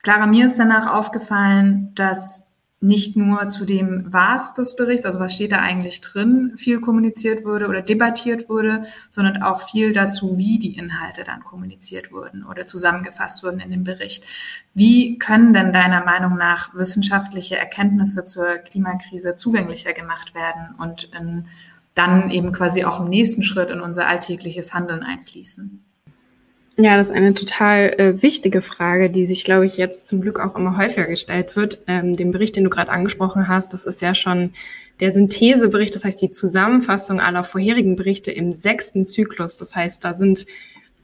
Clara, 0.02 0.26
mir 0.26 0.46
ist 0.46 0.58
danach 0.58 0.92
aufgefallen, 0.92 1.92
dass 1.94 2.43
nicht 2.84 3.16
nur 3.16 3.48
zu 3.48 3.64
dem 3.64 4.04
Was 4.12 4.52
des 4.52 4.76
Berichts, 4.76 5.06
also 5.06 5.18
was 5.18 5.34
steht 5.34 5.52
da 5.52 5.58
eigentlich 5.58 6.02
drin, 6.02 6.52
viel 6.56 6.80
kommuniziert 6.80 7.44
wurde 7.44 7.68
oder 7.68 7.80
debattiert 7.80 8.48
wurde, 8.48 8.84
sondern 9.10 9.42
auch 9.42 9.62
viel 9.62 9.92
dazu, 9.92 10.36
wie 10.36 10.58
die 10.58 10.76
Inhalte 10.76 11.24
dann 11.24 11.42
kommuniziert 11.42 12.12
wurden 12.12 12.44
oder 12.44 12.66
zusammengefasst 12.66 13.42
wurden 13.42 13.60
in 13.60 13.70
dem 13.70 13.84
Bericht. 13.84 14.24
Wie 14.74 15.18
können 15.18 15.54
denn 15.54 15.72
deiner 15.72 16.04
Meinung 16.04 16.36
nach 16.36 16.74
wissenschaftliche 16.74 17.56
Erkenntnisse 17.56 18.24
zur 18.24 18.58
Klimakrise 18.58 19.34
zugänglicher 19.36 19.94
gemacht 19.94 20.34
werden 20.34 20.74
und 20.78 21.04
in, 21.18 21.46
dann 21.94 22.30
eben 22.30 22.52
quasi 22.52 22.84
auch 22.84 23.00
im 23.00 23.08
nächsten 23.08 23.42
Schritt 23.42 23.70
in 23.70 23.80
unser 23.80 24.08
alltägliches 24.08 24.74
Handeln 24.74 25.02
einfließen? 25.02 25.82
Ja, 26.76 26.96
das 26.96 27.10
ist 27.10 27.16
eine 27.16 27.34
total 27.34 27.94
äh, 27.98 28.22
wichtige 28.22 28.60
Frage, 28.60 29.08
die 29.08 29.26
sich, 29.26 29.44
glaube 29.44 29.64
ich, 29.64 29.76
jetzt 29.76 30.08
zum 30.08 30.20
Glück 30.20 30.40
auch 30.40 30.56
immer 30.56 30.76
häufiger 30.76 31.06
gestellt 31.06 31.54
wird. 31.54 31.78
Ähm, 31.86 32.16
den 32.16 32.32
Bericht, 32.32 32.56
den 32.56 32.64
du 32.64 32.70
gerade 32.70 32.90
angesprochen 32.90 33.46
hast, 33.46 33.72
das 33.72 33.84
ist 33.84 34.02
ja 34.02 34.12
schon 34.12 34.50
der 34.98 35.12
Synthesebericht, 35.12 35.94
das 35.94 36.04
heißt 36.04 36.20
die 36.20 36.30
Zusammenfassung 36.30 37.20
aller 37.20 37.44
vorherigen 37.44 37.94
Berichte 37.94 38.32
im 38.32 38.52
sechsten 38.52 39.06
Zyklus. 39.06 39.56
Das 39.56 39.76
heißt, 39.76 40.04
da 40.04 40.14
sind 40.14 40.46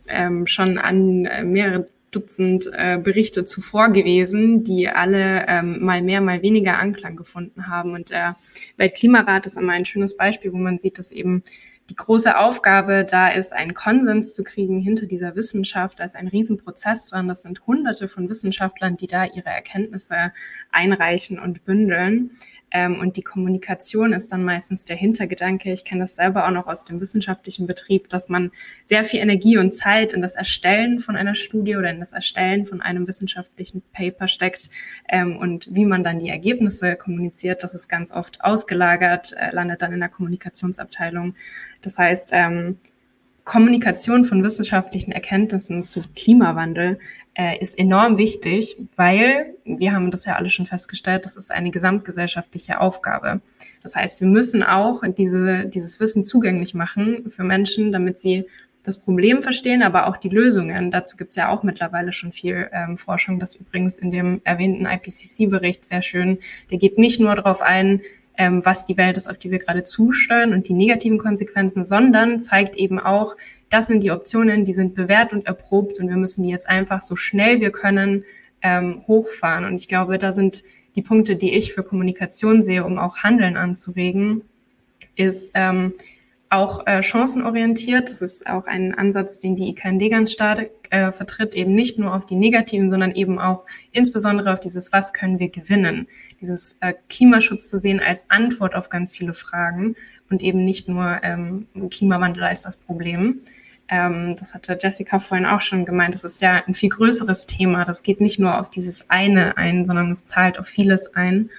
ähm, 0.08 0.48
schon 0.48 0.76
an 0.78 1.26
äh, 1.26 1.44
mehrere 1.44 1.86
Dutzend 2.10 2.68
äh, 2.72 2.98
Berichte 2.98 3.44
zuvor 3.44 3.90
gewesen, 3.90 4.64
die 4.64 4.88
alle 4.88 5.44
ähm, 5.46 5.84
mal 5.84 6.02
mehr, 6.02 6.20
mal 6.20 6.42
weniger 6.42 6.78
Anklang 6.78 7.14
gefunden 7.14 7.68
haben. 7.68 7.94
Und 7.94 8.10
der 8.10 8.36
Weltklimarat 8.76 9.46
ist 9.46 9.56
immer 9.56 9.74
ein 9.74 9.84
schönes 9.84 10.16
Beispiel, 10.16 10.52
wo 10.52 10.56
man 10.56 10.78
sieht, 10.78 10.98
dass 10.98 11.12
eben 11.12 11.44
die 11.90 11.96
große 11.96 12.38
Aufgabe 12.38 13.04
da 13.04 13.28
ist, 13.28 13.52
einen 13.52 13.74
Konsens 13.74 14.34
zu 14.34 14.44
kriegen 14.44 14.78
hinter 14.78 15.06
dieser 15.06 15.34
Wissenschaft. 15.34 15.98
Da 15.98 16.04
ist 16.04 16.14
ein 16.14 16.28
Riesenprozess 16.28 17.08
dran. 17.08 17.26
Das 17.26 17.42
sind 17.42 17.66
hunderte 17.66 18.06
von 18.06 18.28
Wissenschaftlern, 18.28 18.96
die 18.96 19.08
da 19.08 19.24
ihre 19.24 19.48
Erkenntnisse 19.48 20.32
einreichen 20.70 21.40
und 21.40 21.64
bündeln. 21.64 22.30
Ähm, 22.72 22.98
und 23.00 23.16
die 23.16 23.22
Kommunikation 23.22 24.12
ist 24.12 24.32
dann 24.32 24.44
meistens 24.44 24.84
der 24.84 24.96
Hintergedanke. 24.96 25.72
Ich 25.72 25.84
kenne 25.84 26.02
das 26.02 26.16
selber 26.16 26.46
auch 26.46 26.50
noch 26.50 26.66
aus 26.66 26.84
dem 26.84 27.00
wissenschaftlichen 27.00 27.66
Betrieb, 27.66 28.08
dass 28.08 28.28
man 28.28 28.52
sehr 28.84 29.04
viel 29.04 29.20
Energie 29.20 29.58
und 29.58 29.72
Zeit 29.72 30.12
in 30.12 30.22
das 30.22 30.36
Erstellen 30.36 31.00
von 31.00 31.16
einer 31.16 31.34
Studie 31.34 31.76
oder 31.76 31.90
in 31.90 31.98
das 31.98 32.12
Erstellen 32.12 32.66
von 32.66 32.80
einem 32.80 33.06
wissenschaftlichen 33.06 33.82
Paper 33.92 34.28
steckt. 34.28 34.70
Ähm, 35.08 35.36
und 35.36 35.68
wie 35.74 35.84
man 35.84 36.04
dann 36.04 36.18
die 36.18 36.28
Ergebnisse 36.28 36.96
kommuniziert, 36.96 37.62
das 37.62 37.74
ist 37.74 37.88
ganz 37.88 38.12
oft 38.12 38.42
ausgelagert, 38.42 39.32
äh, 39.32 39.50
landet 39.52 39.82
dann 39.82 39.92
in 39.92 40.00
der 40.00 40.08
Kommunikationsabteilung. 40.08 41.34
Das 41.82 41.98
heißt, 41.98 42.30
ähm, 42.32 42.78
Kommunikation 43.50 44.24
von 44.24 44.44
wissenschaftlichen 44.44 45.10
Erkenntnissen 45.10 45.84
zu 45.84 46.04
Klimawandel 46.14 47.00
äh, 47.34 47.58
ist 47.58 47.76
enorm 47.76 48.16
wichtig, 48.16 48.76
weil 48.94 49.56
wir 49.64 49.92
haben 49.92 50.12
das 50.12 50.24
ja 50.24 50.36
alle 50.36 50.50
schon 50.50 50.66
festgestellt, 50.66 51.24
das 51.24 51.36
ist 51.36 51.50
eine 51.50 51.72
gesamtgesellschaftliche 51.72 52.80
Aufgabe. 52.80 53.40
Das 53.82 53.96
heißt, 53.96 54.20
wir 54.20 54.28
müssen 54.28 54.62
auch 54.62 55.02
diese, 55.18 55.64
dieses 55.64 55.98
Wissen 55.98 56.24
zugänglich 56.24 56.74
machen 56.74 57.28
für 57.28 57.42
Menschen, 57.42 57.90
damit 57.90 58.18
sie 58.18 58.46
das 58.84 58.98
Problem 58.98 59.42
verstehen, 59.42 59.82
aber 59.82 60.06
auch 60.06 60.16
die 60.16 60.28
Lösungen. 60.28 60.92
Dazu 60.92 61.16
gibt 61.16 61.30
es 61.30 61.36
ja 61.36 61.48
auch 61.48 61.64
mittlerweile 61.64 62.12
schon 62.12 62.30
viel 62.30 62.68
ähm, 62.72 62.96
Forschung, 62.96 63.40
das 63.40 63.56
übrigens 63.56 63.98
in 63.98 64.12
dem 64.12 64.42
erwähnten 64.44 64.86
IPCC-Bericht 64.86 65.84
sehr 65.84 66.02
schön. 66.02 66.38
Der 66.70 66.78
geht 66.78 66.98
nicht 66.98 67.18
nur 67.18 67.34
darauf 67.34 67.62
ein, 67.62 68.00
ähm, 68.40 68.64
was 68.64 68.86
die 68.86 68.96
Welt 68.96 69.18
ist, 69.18 69.28
auf 69.28 69.36
die 69.36 69.50
wir 69.50 69.58
gerade 69.58 69.84
zusteuern 69.84 70.54
und 70.54 70.66
die 70.66 70.72
negativen 70.72 71.18
Konsequenzen, 71.18 71.84
sondern 71.84 72.40
zeigt 72.40 72.74
eben 72.74 72.98
auch, 72.98 73.36
das 73.68 73.86
sind 73.86 74.02
die 74.02 74.12
Optionen, 74.12 74.64
die 74.64 74.72
sind 74.72 74.94
bewährt 74.94 75.34
und 75.34 75.46
erprobt 75.46 76.00
und 76.00 76.08
wir 76.08 76.16
müssen 76.16 76.42
die 76.42 76.48
jetzt 76.48 76.66
einfach 76.66 77.02
so 77.02 77.16
schnell 77.16 77.60
wir 77.60 77.70
können 77.70 78.24
ähm, 78.62 79.02
hochfahren. 79.06 79.66
Und 79.66 79.74
ich 79.74 79.88
glaube, 79.88 80.16
da 80.16 80.32
sind 80.32 80.62
die 80.96 81.02
Punkte, 81.02 81.36
die 81.36 81.52
ich 81.52 81.74
für 81.74 81.82
Kommunikation 81.82 82.62
sehe, 82.62 82.86
um 82.86 82.98
auch 82.98 83.18
Handeln 83.18 83.58
anzuregen, 83.58 84.40
ist 85.16 85.52
ähm, 85.52 85.92
auch 86.50 86.86
äh, 86.86 87.02
chancenorientiert. 87.02 88.10
Das 88.10 88.22
ist 88.22 88.46
auch 88.46 88.66
ein 88.66 88.94
Ansatz, 88.94 89.38
den 89.38 89.56
die 89.56 89.68
IKND 89.70 90.10
ganz 90.10 90.32
stark 90.32 90.70
äh, 90.90 91.12
vertritt, 91.12 91.54
eben 91.54 91.74
nicht 91.74 91.98
nur 91.98 92.14
auf 92.14 92.26
die 92.26 92.34
negativen, 92.34 92.90
sondern 92.90 93.12
eben 93.12 93.38
auch 93.38 93.64
insbesondere 93.92 94.52
auf 94.52 94.60
dieses, 94.60 94.92
was 94.92 95.12
können 95.12 95.38
wir 95.38 95.48
gewinnen, 95.48 96.08
dieses 96.40 96.76
äh, 96.80 96.92
Klimaschutz 97.08 97.70
zu 97.70 97.78
sehen 97.78 98.00
als 98.00 98.28
Antwort 98.28 98.74
auf 98.74 98.88
ganz 98.88 99.12
viele 99.12 99.32
Fragen 99.32 99.94
und 100.28 100.42
eben 100.42 100.64
nicht 100.64 100.88
nur 100.88 101.20
ähm, 101.22 101.68
Klimawandel 101.90 102.50
ist 102.50 102.66
das 102.66 102.76
Problem. 102.76 103.40
Ähm, 103.88 104.36
das 104.36 104.54
hatte 104.54 104.76
Jessica 104.80 105.20
vorhin 105.20 105.46
auch 105.46 105.60
schon 105.60 105.84
gemeint. 105.84 106.14
Das 106.14 106.24
ist 106.24 106.42
ja 106.42 106.62
ein 106.66 106.74
viel 106.74 106.88
größeres 106.88 107.46
Thema. 107.46 107.84
Das 107.84 108.02
geht 108.02 108.20
nicht 108.20 108.38
nur 108.38 108.58
auf 108.58 108.70
dieses 108.70 109.08
eine 109.10 109.56
ein, 109.56 109.84
sondern 109.84 110.10
es 110.10 110.24
zahlt 110.24 110.58
auf 110.58 110.66
vieles 110.66 111.14
ein. 111.14 111.50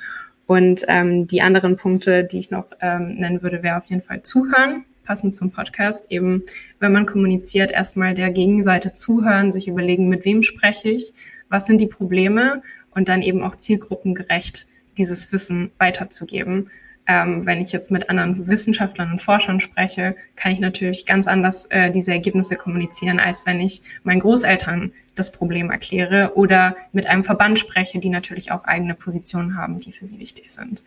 Und 0.51 0.83
ähm, 0.89 1.27
die 1.27 1.41
anderen 1.41 1.77
Punkte, 1.77 2.25
die 2.25 2.37
ich 2.37 2.51
noch 2.51 2.73
ähm, 2.81 3.15
nennen 3.15 3.41
würde, 3.41 3.63
wäre 3.63 3.77
auf 3.77 3.85
jeden 3.85 4.01
Fall 4.01 4.21
zuhören, 4.21 4.83
passend 5.05 5.33
zum 5.33 5.49
Podcast. 5.49 6.07
Eben, 6.11 6.43
wenn 6.81 6.91
man 6.91 7.05
kommuniziert, 7.05 7.71
erstmal 7.71 8.15
der 8.15 8.31
Gegenseite 8.31 8.91
zuhören, 8.91 9.53
sich 9.53 9.69
überlegen, 9.69 10.09
mit 10.09 10.25
wem 10.25 10.43
spreche 10.43 10.89
ich, 10.89 11.13
was 11.47 11.67
sind 11.67 11.77
die 11.79 11.87
Probleme 11.87 12.63
und 12.93 13.07
dann 13.07 13.21
eben 13.21 13.43
auch 13.43 13.55
zielgruppengerecht 13.55 14.67
dieses 14.97 15.31
Wissen 15.31 15.71
weiterzugeben. 15.77 16.69
Ähm, 17.07 17.45
wenn 17.45 17.61
ich 17.61 17.71
jetzt 17.71 17.89
mit 17.91 18.09
anderen 18.09 18.47
Wissenschaftlern 18.47 19.11
und 19.11 19.21
Forschern 19.21 19.59
spreche, 19.59 20.15
kann 20.35 20.51
ich 20.51 20.59
natürlich 20.59 21.05
ganz 21.05 21.27
anders 21.27 21.65
äh, 21.67 21.91
diese 21.91 22.11
Ergebnisse 22.11 22.55
kommunizieren, 22.55 23.19
als 23.19 23.45
wenn 23.45 23.59
ich 23.59 23.81
meinen 24.03 24.19
Großeltern 24.19 24.91
das 25.15 25.31
Problem 25.31 25.71
erkläre 25.71 26.33
oder 26.35 26.75
mit 26.91 27.07
einem 27.07 27.23
Verband 27.23 27.59
spreche, 27.59 27.99
die 27.99 28.09
natürlich 28.09 28.51
auch 28.51 28.65
eigene 28.65 28.93
Positionen 28.93 29.57
haben, 29.57 29.79
die 29.79 29.91
für 29.91 30.07
sie 30.07 30.19
wichtig 30.19 30.51
sind. 30.51 30.83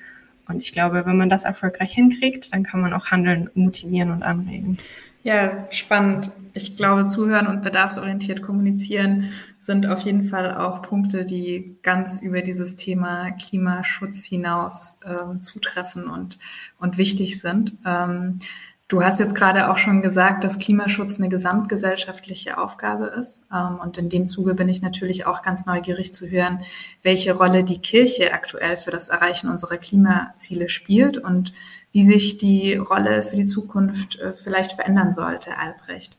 Und 0.47 0.63
ich 0.63 0.73
glaube, 0.73 1.07
wenn 1.07 1.17
man 1.17 1.31
das 1.31 1.45
erfolgreich 1.45 1.93
hinkriegt, 1.93 2.53
dann 2.53 2.63
kann 2.63 2.81
man 2.81 2.93
auch 2.93 3.07
Handeln 3.07 3.51
motivieren 3.55 4.11
und 4.11 4.23
anregen. 4.23 4.79
Ja, 5.23 5.67
spannend. 5.71 6.31
Ich 6.53 6.77
glaube, 6.77 7.07
zuhören 7.07 7.47
und 7.47 7.63
bedarfsorientiert 7.63 8.43
kommunizieren 8.43 9.31
sind 9.65 9.87
auf 9.87 10.01
jeden 10.01 10.23
Fall 10.23 10.55
auch 10.55 10.83
Punkte, 10.83 11.25
die 11.25 11.77
ganz 11.83 12.21
über 12.21 12.43
dieses 12.43 12.77
Thema 12.77 13.31
Klimaschutz 13.33 14.25
hinaus 14.25 14.97
ähm, 15.05 15.41
zutreffen 15.41 16.09
und, 16.09 16.39
und 16.79 16.99
wichtig 16.99 17.41
sind. 17.41 17.75
Ähm, 17.87 18.39
du 18.89 19.03
hast 19.03 19.21
jetzt 19.21 19.35
gerade 19.35 19.71
auch 19.71 19.77
schon 19.77 20.03
gesagt, 20.03 20.45
dass 20.45 20.59
Klimaschutz 20.59 21.19
eine 21.19 21.29
gesamtgesellschaftliche 21.29 22.59
Aufgabe 22.59 23.07
ist. 23.07 23.41
Ähm, 23.53 23.79
und 23.81 23.97
in 23.97 24.09
dem 24.09 24.27
Zuge 24.27 24.55
bin 24.55 24.69
ich 24.69 24.83
natürlich 24.83 25.27
auch 25.27 25.43
ganz 25.43 25.67
neugierig 25.67 26.13
zu 26.13 26.29
hören, 26.29 26.63
welche 27.03 27.35
Rolle 27.35 27.65
die 27.65 27.79
Kirche 27.79 28.33
aktuell 28.33 28.77
für 28.77 28.91
das 28.91 29.09
Erreichen 29.09 29.49
unserer 29.49 29.79
Klimaziele 29.79 30.69
spielt 30.69 31.17
und 31.17 31.53
wie 31.93 32.05
sich 32.05 32.39
die 32.39 32.75
Rolle 32.75 33.23
für 33.23 33.37
die 33.37 33.47
Zukunft 33.47 34.19
äh, 34.19 34.35
vielleicht 34.35 34.73
verändern 34.73 35.13
sollte, 35.13 35.57
Albrecht. 35.57 36.19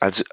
Also 0.00 0.24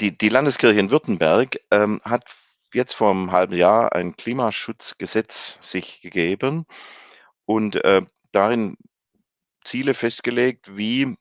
die, 0.00 0.16
die 0.16 0.28
Landeskirche 0.28 0.80
in 0.80 0.90
Württemberg 0.90 1.58
ähm, 1.70 2.00
hat 2.04 2.36
jetzt 2.72 2.94
vor 2.94 3.10
einem 3.10 3.32
halben 3.32 3.56
Jahr 3.56 3.94
ein 3.94 4.16
Klimaschutzgesetz 4.16 5.58
sich 5.60 6.00
gegeben 6.00 6.66
und 7.44 7.76
äh, 7.84 8.02
darin 8.32 8.76
Ziele 9.64 9.94
festgelegt, 9.94 10.76
wie 10.76 11.16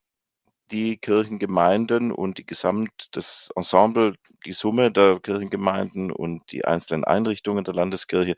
die 0.72 0.98
Kirchengemeinden 0.98 2.12
und 2.12 2.40
die 2.40 2.46
Gesamt, 2.46 3.10
das 3.12 3.50
Ensemble, 3.56 4.16
die 4.46 4.54
Summe 4.54 4.92
der 4.92 5.20
Kirchengemeinden 5.20 6.12
und 6.12 6.52
die 6.52 6.66
einzelnen 6.66 7.04
Einrichtungen 7.04 7.64
der 7.64 7.74
Landeskirche 7.74 8.36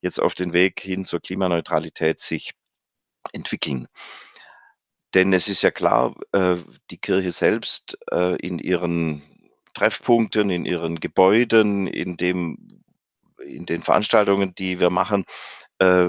jetzt 0.00 0.20
auf 0.20 0.34
den 0.34 0.52
Weg 0.52 0.80
hin 0.80 1.04
zur 1.04 1.20
Klimaneutralität 1.20 2.20
sich 2.20 2.52
entwickeln. 3.32 3.88
Denn 5.14 5.32
es 5.32 5.48
ist 5.48 5.62
ja 5.62 5.70
klar, 5.70 6.14
äh, 6.32 6.56
die 6.90 6.98
Kirche 6.98 7.32
selbst 7.32 7.98
äh, 8.10 8.36
in 8.36 8.58
ihren 8.58 9.22
Treffpunkten, 9.74 10.50
in 10.50 10.64
ihren 10.64 11.00
Gebäuden, 11.00 11.86
in 11.86 12.16
dem, 12.16 12.58
in 13.44 13.66
den 13.66 13.82
Veranstaltungen, 13.82 14.54
die 14.54 14.80
wir 14.80 14.90
machen, 14.90 15.24
äh, 15.78 16.08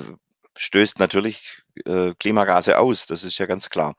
stößt 0.55 0.99
natürlich 0.99 1.63
äh, 1.85 2.13
Klimagase 2.19 2.77
aus. 2.79 3.05
Das 3.05 3.23
ist 3.23 3.37
ja 3.37 3.45
ganz 3.45 3.69
klar. 3.69 3.95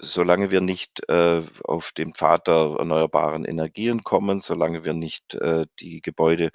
Solange 0.00 0.50
wir 0.50 0.60
nicht 0.60 1.08
äh, 1.08 1.42
auf 1.64 1.92
den 1.92 2.14
Pfad 2.14 2.46
der 2.46 2.76
erneuerbaren 2.78 3.44
Energien 3.44 4.02
kommen, 4.04 4.40
solange 4.40 4.84
wir 4.84 4.92
nicht 4.92 5.34
äh, 5.34 5.66
die 5.80 6.00
Gebäude 6.02 6.50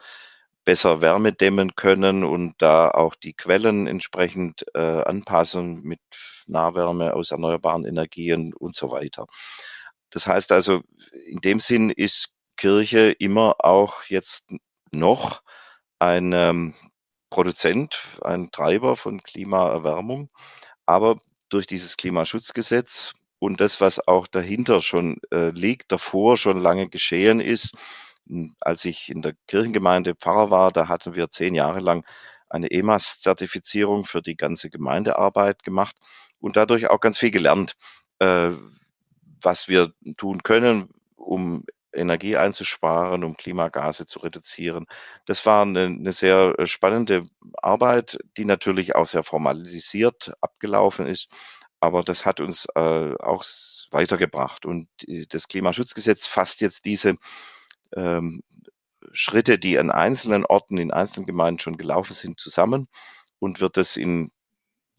besser 0.66 1.02
Wärme 1.02 1.34
dämmen 1.34 1.76
können 1.76 2.24
und 2.24 2.62
da 2.62 2.90
auch 2.90 3.16
die 3.16 3.34
Quellen 3.34 3.88
entsprechend 3.88 4.66
äh, 4.74 4.80
anpassen 4.80 5.82
mit 5.84 6.00
Nahwärme 6.48 7.14
aus 7.14 7.32
erneuerbaren 7.32 7.86
Energien 7.86 8.54
und 8.54 8.76
so 8.76 8.92
weiter. 8.92 9.28
Das 10.10 10.28
heißt 10.28 10.52
also, 10.52 10.82
in 11.26 11.40
dem 11.40 11.60
Sinn 11.60 11.90
ist 11.90 12.33
Kirche 12.58 13.12
immer 13.12 13.56
auch 13.60 14.04
jetzt 14.06 14.52
noch 14.92 15.42
ein 16.00 16.34
ähm, 16.34 16.74
Produzent, 17.30 18.00
ein 18.22 18.52
Treiber 18.52 18.96
von 18.96 19.24
Klimaerwärmung. 19.24 20.30
Aber 20.86 21.18
durch 21.50 21.68
dieses 21.68 21.98
Klimaschutzgesetz 21.98 23.14
und 23.40 23.60
das, 23.60 23.82
was 23.82 24.08
auch 24.08 24.28
dahinter 24.28 24.82
schon 24.82 25.18
äh, 25.32 25.50
liegt, 25.50 25.92
davor 25.92 26.38
schon 26.38 26.60
lange 26.60 26.90
geschehen 26.90 27.40
ist, 27.40 27.76
als 28.60 28.86
ich 28.86 29.10
in 29.10 29.22
der 29.22 29.34
Kirchengemeinde 29.48 30.16
Pfarrer 30.16 30.50
war, 30.50 30.72
da 30.72 30.88
hatten 30.88 31.16
wir 31.16 31.30
zehn 31.30 31.56
Jahre 31.56 31.80
lang 31.80 32.06
eine 32.50 32.72
EMAS-Zertifizierung 32.72 34.06
für 34.06 34.22
die 34.22 34.38
ganze 34.38 34.70
Gemeindearbeit 34.70 35.64
gemacht 35.64 35.96
und 36.40 36.56
dadurch 36.56 36.90
auch 36.90 37.00
ganz 37.00 37.18
viel 37.18 37.32
gelernt, 37.32 37.74
äh, 38.20 38.52
was 39.42 39.68
wir 39.68 39.94
tun 40.18 40.44
können, 40.44 40.90
um 41.16 41.66
Energie 41.94 42.38
einzusparen, 42.38 43.24
um 43.24 43.36
Klimagase 43.36 44.06
zu 44.06 44.20
reduzieren. 44.20 44.86
Das 45.26 45.46
war 45.46 45.62
eine, 45.62 45.86
eine, 45.86 46.12
sehr 46.12 46.56
äh, 46.58 46.68
spannende 46.68 47.24
Arbeit, 47.62 48.18
die 48.38 48.46
natürlich 48.46 48.96
auch 48.96 49.06
sehr 49.06 49.24
formalisiert 49.24 50.34
abgelaufen 50.42 51.08
ist. 51.08 51.28
Aber 51.80 52.04
das 52.04 52.26
hat 52.26 52.40
uns 52.40 52.66
äh, 52.76 53.14
auch 53.20 53.44
weitergebracht. 53.92 54.66
Und 54.66 54.88
das 55.30 55.48
Klimaschutzgesetz 55.48 56.28
fasst 56.28 56.62
jetzt 56.62 56.86
diese 56.86 57.16
ähm, 57.96 58.42
Schritte, 59.12 59.60
die 59.60 59.78
an 59.78 59.92
einzelnen 59.92 60.46
Orten, 60.46 60.78
in 60.78 60.92
einzelnen 60.92 61.26
Gemeinden 61.26 61.60
schon 61.60 61.78
gelaufen 61.78 62.14
sind, 62.14 62.40
zusammen 62.40 62.88
und 63.40 63.60
wird 63.60 63.78
es 63.78 63.98
in 63.98 64.32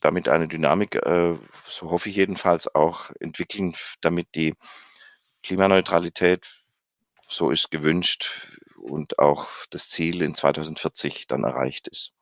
damit 0.05 0.29
eine 0.29 0.49
Dynamik, 0.49 0.97
äh, 0.97 1.35
so 1.67 1.91
hoffe 1.91 2.11
ich 2.11 2.17
jedenfalls, 2.17 2.73
auch 2.75 3.11
entwickeln, 3.21 3.75
damit 4.03 4.35
die 4.35 4.55
Klimaneutralität, 5.43 6.47
so 7.29 7.51
ist 7.51 7.71
gewünscht, 7.71 8.31
und 8.85 9.19
auch 9.19 9.49
das 9.71 9.89
Ziel 9.89 10.23
in 10.23 10.35
2040 10.35 11.27
dann 11.27 11.45
erreicht 11.45 11.89
ist. 11.89 12.13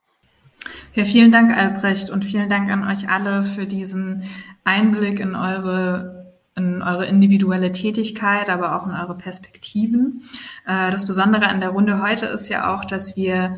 Ja, 0.95 1.05
vielen 1.05 1.33
Dank, 1.33 1.55
Albrecht, 1.57 2.11
und 2.11 2.25
vielen 2.25 2.49
Dank 2.49 2.71
an 2.71 2.89
euch 2.89 3.09
alle 3.09 3.43
für 3.43 3.67
diesen 3.67 4.23
Einblick 4.65 5.21
in 5.21 5.35
eure 5.35 6.23
in 6.55 6.83
eure 6.83 7.07
individuelle 7.07 7.73
Tätigkeit, 7.73 8.51
aber 8.51 8.77
auch 8.77 8.87
in 8.87 8.93
eure 8.93 9.17
Perspektiven. 9.17 10.23
Äh, 10.67 10.91
das 10.91 11.07
Besondere 11.07 11.47
an 11.47 11.61
der 11.61 11.71
Runde 11.71 12.03
heute 12.03 12.27
ist 12.27 12.51
ja 12.51 12.75
auch, 12.75 12.85
dass 12.85 13.17
wir 13.17 13.57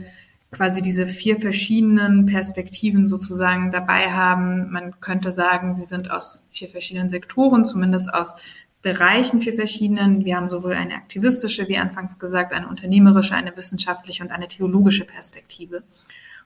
quasi 0.53 0.81
diese 0.81 1.09
vier 1.09 1.41
verschiedenen 1.41 2.27
Perspektiven 2.27 3.09
sozusagen 3.09 3.73
dabei 3.73 4.13
haben. 4.13 4.71
Man 4.71 5.01
könnte 5.01 5.33
sagen, 5.33 5.75
sie 5.75 5.83
sind 5.83 6.09
aus 6.09 6.47
vier 6.51 6.69
verschiedenen 6.69 7.11
Sektoren, 7.11 7.65
zumindest 7.65 8.15
aus 8.15 8.37
Bereichen, 8.85 9.41
vier 9.41 9.55
verschiedenen. 9.55 10.25
Wir 10.27 10.37
haben 10.37 10.47
sowohl 10.47 10.75
eine 10.75 10.95
aktivistische, 10.95 11.67
wie 11.69 11.79
anfangs 11.79 12.19
gesagt, 12.19 12.53
eine 12.53 12.69
unternehmerische, 12.69 13.35
eine 13.35 13.57
wissenschaftliche 13.57 14.23
und 14.23 14.31
eine 14.31 14.47
theologische 14.47 15.07
Perspektive. 15.07 15.83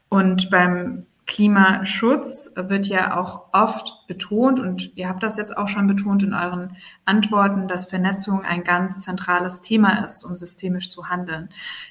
Und 0.08 0.48
beim 0.48 1.04
Klimaschutz 1.28 2.54
wird 2.56 2.86
ja 2.86 3.14
auch 3.14 3.52
oft 3.52 4.06
betont 4.08 4.58
und 4.58 4.96
ihr 4.96 5.10
habt 5.10 5.22
das 5.22 5.36
jetzt 5.36 5.54
auch 5.54 5.68
schon 5.68 5.86
betont 5.86 6.22
in 6.22 6.32
euren 6.32 6.74
Antworten, 7.04 7.68
dass 7.68 7.84
Vernetzung 7.84 8.46
ein 8.46 8.64
ganz 8.64 9.00
zentrales 9.02 9.60
Thema 9.60 10.04
ist, 10.04 10.24
um 10.24 10.34
systemisch 10.34 10.90
zu 10.90 11.10
handeln. 11.10 11.50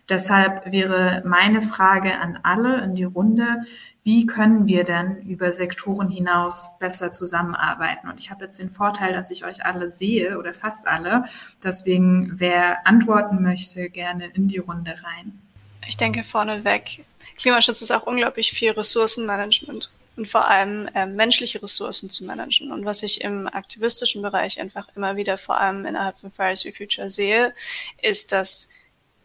Deshalb 0.10 0.72
wäre 0.74 1.22
meine 1.24 1.62
Frage 1.62 2.20
an 2.20 2.40
alle 2.42 2.82
in 2.82 2.96
die 2.96 3.04
Runde, 3.04 3.62
wie 4.02 4.26
können 4.26 4.66
wir 4.68 4.84
denn 4.84 5.18
über 5.22 5.52
Sektoren 5.52 6.10
hinaus 6.10 6.80
besser 6.80 7.12
zusammenarbeiten? 7.12 8.10
Und 8.10 8.20
ich 8.20 8.32
habe 8.32 8.46
jetzt 8.46 8.58
den 8.58 8.72
Vorteil, 8.72 9.14
dass 9.14 9.30
ich 9.30 9.46
euch 9.46 9.66
alle 9.66 9.92
sehe 9.92 10.40
oder 10.40 10.54
fast 10.56 10.88
alle. 10.88 11.26
Deswegen, 11.64 12.32
wer 12.34 12.88
antworten 12.88 13.44
möchte, 13.44 13.90
gerne 13.90 14.26
in 14.26 14.48
die 14.48 14.58
Runde 14.58 14.92
rein. 14.92 15.42
Ich 15.88 15.98
denke 15.98 16.24
vorneweg, 16.24 17.06
Klimaschutz 17.38 17.82
ist 17.82 17.92
auch 17.92 18.04
unglaublich 18.04 18.52
viel 18.52 18.72
Ressourcenmanagement 18.72 19.90
und 20.16 20.28
vor 20.28 20.50
allem 20.50 20.90
äh, 20.96 21.06
menschliche 21.06 21.62
Ressourcen 21.62 22.10
zu 22.10 22.26
managen. 22.26 22.72
Und 22.72 22.84
was 22.84 23.04
ich 23.04 23.22
im 23.22 23.48
aktivistischen 23.48 24.24
Bereich 24.24 24.60
einfach 24.60 24.90
immer 24.96 25.16
wieder 25.16 25.38
vor 25.38 25.60
allem 25.60 25.86
innerhalb 25.86 26.20
von 26.20 26.32
Fridays 26.32 26.64
for 26.64 26.72
Future 26.72 27.10
sehe, 27.10 27.54
ist, 28.02 28.32
dass 28.32 28.70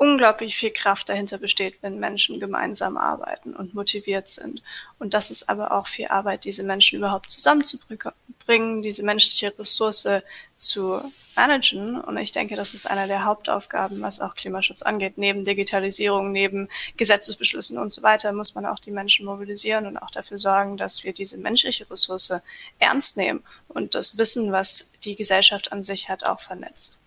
unglaublich 0.02 0.56
viel 0.56 0.72
Kraft 0.72 1.08
dahinter 1.08 1.38
besteht, 1.38 1.76
wenn 1.80 2.00
Menschen 2.00 2.40
gemeinsam 2.40 2.96
arbeiten 2.96 3.54
und 3.54 3.72
motiviert 3.72 4.28
sind. 4.28 4.60
Und 4.98 5.14
das 5.14 5.30
ist 5.30 5.48
aber 5.48 5.70
auch 5.70 5.86
viel 5.86 6.08
Arbeit, 6.08 6.44
diese 6.44 6.64
Menschen 6.64 6.98
überhaupt 6.98 7.30
zusammenzubringen, 7.30 8.82
diese 8.82 9.04
menschliche 9.04 9.56
Ressource 9.56 10.08
zu 10.56 11.00
managen. 11.36 12.00
Und 12.00 12.16
ich 12.16 12.32
denke, 12.32 12.56
das 12.56 12.74
ist 12.74 12.90
einer 12.90 13.06
der 13.06 13.24
Hauptaufgaben, 13.24 14.02
was 14.02 14.18
auch 14.18 14.34
Klimaschutz 14.34 14.82
angeht. 14.82 15.18
Neben 15.18 15.44
Digitalisierung, 15.44 16.32
neben 16.32 16.68
Gesetzesbeschlüssen 16.96 17.78
und 17.78 17.92
so 17.92 18.02
weiter 18.02 18.32
muss 18.32 18.56
man 18.56 18.66
auch 18.66 18.80
die 18.80 18.90
Menschen 18.90 19.24
mobilisieren 19.24 19.86
und 19.86 19.98
auch 19.98 20.10
dafür 20.10 20.38
sorgen, 20.38 20.76
dass 20.76 21.04
wir 21.04 21.12
diese 21.12 21.38
menschliche 21.38 21.88
Ressource 21.88 22.34
ernst 22.80 23.16
nehmen 23.16 23.44
und 23.68 23.94
das 23.94 24.18
Wissen, 24.18 24.50
was 24.50 24.90
die 25.04 25.14
Gesellschaft 25.14 25.70
an 25.70 25.84
sich 25.84 26.08
hat, 26.08 26.24
auch 26.24 26.40
vernetzt. 26.40 26.98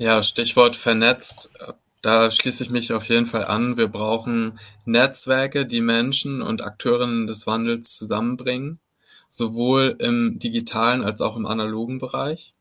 Ja, 0.00 0.22
Stichwort 0.22 0.76
vernetzt. 0.76 1.50
Da 2.02 2.30
schließe 2.30 2.62
ich 2.62 2.70
mich 2.70 2.92
auf 2.92 3.08
jeden 3.08 3.26
Fall 3.26 3.46
an. 3.46 3.76
Wir 3.76 3.88
brauchen 3.88 4.60
Netzwerke, 4.84 5.66
die 5.66 5.80
Menschen 5.80 6.40
und 6.40 6.62
Akteurinnen 6.62 7.26
des 7.26 7.48
Wandels 7.48 7.96
zusammenbringen, 7.96 8.78
sowohl 9.28 9.96
im 9.98 10.38
digitalen 10.38 11.02
als 11.02 11.20
auch 11.20 11.36
im 11.36 11.46
analogen 11.46 11.98
Bereich. 11.98 12.52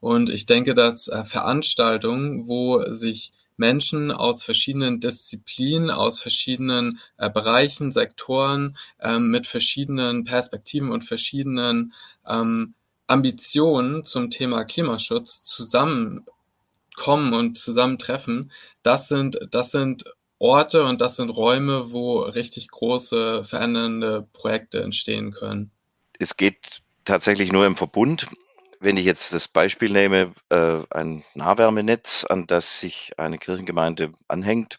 Und 0.00 0.28
ich 0.28 0.46
denke, 0.46 0.74
dass 0.74 1.06
äh, 1.06 1.24
Veranstaltungen, 1.24 2.48
wo 2.48 2.82
sich 2.90 3.30
Menschen 3.56 4.10
aus 4.10 4.42
verschiedenen 4.42 4.98
Disziplinen, 4.98 5.88
aus 5.88 6.20
verschiedenen 6.20 6.98
äh, 7.16 7.30
Bereichen, 7.30 7.92
Sektoren, 7.92 8.76
ähm, 9.00 9.30
mit 9.30 9.46
verschiedenen 9.46 10.24
Perspektiven 10.24 10.90
und 10.90 11.04
verschiedenen 11.04 11.92
ähm, 12.26 12.74
Ambitionen 13.06 14.04
zum 14.04 14.30
Thema 14.30 14.64
Klimaschutz 14.64 15.44
zusammen 15.44 16.24
kommen 16.94 17.34
und 17.34 17.58
zusammentreffen, 17.58 18.52
das 18.82 19.08
sind, 19.08 19.38
das 19.50 19.70
sind 19.70 20.04
Orte 20.38 20.84
und 20.84 21.00
das 21.00 21.16
sind 21.16 21.30
Räume, 21.30 21.92
wo 21.92 22.18
richtig 22.20 22.68
große 22.68 23.44
verändernde 23.44 24.26
Projekte 24.32 24.82
entstehen 24.82 25.32
können. 25.32 25.70
Es 26.18 26.36
geht 26.36 26.82
tatsächlich 27.04 27.52
nur 27.52 27.64
im 27.64 27.76
Verbund. 27.76 28.26
Wenn 28.80 28.96
ich 28.96 29.04
jetzt 29.04 29.32
das 29.32 29.46
Beispiel 29.46 29.90
nehme, 29.90 30.32
äh, 30.48 30.80
ein 30.90 31.22
Nahwärmenetz, 31.34 32.24
an 32.24 32.48
das 32.48 32.80
sich 32.80 33.12
eine 33.18 33.38
Kirchengemeinde 33.38 34.10
anhängt, 34.26 34.78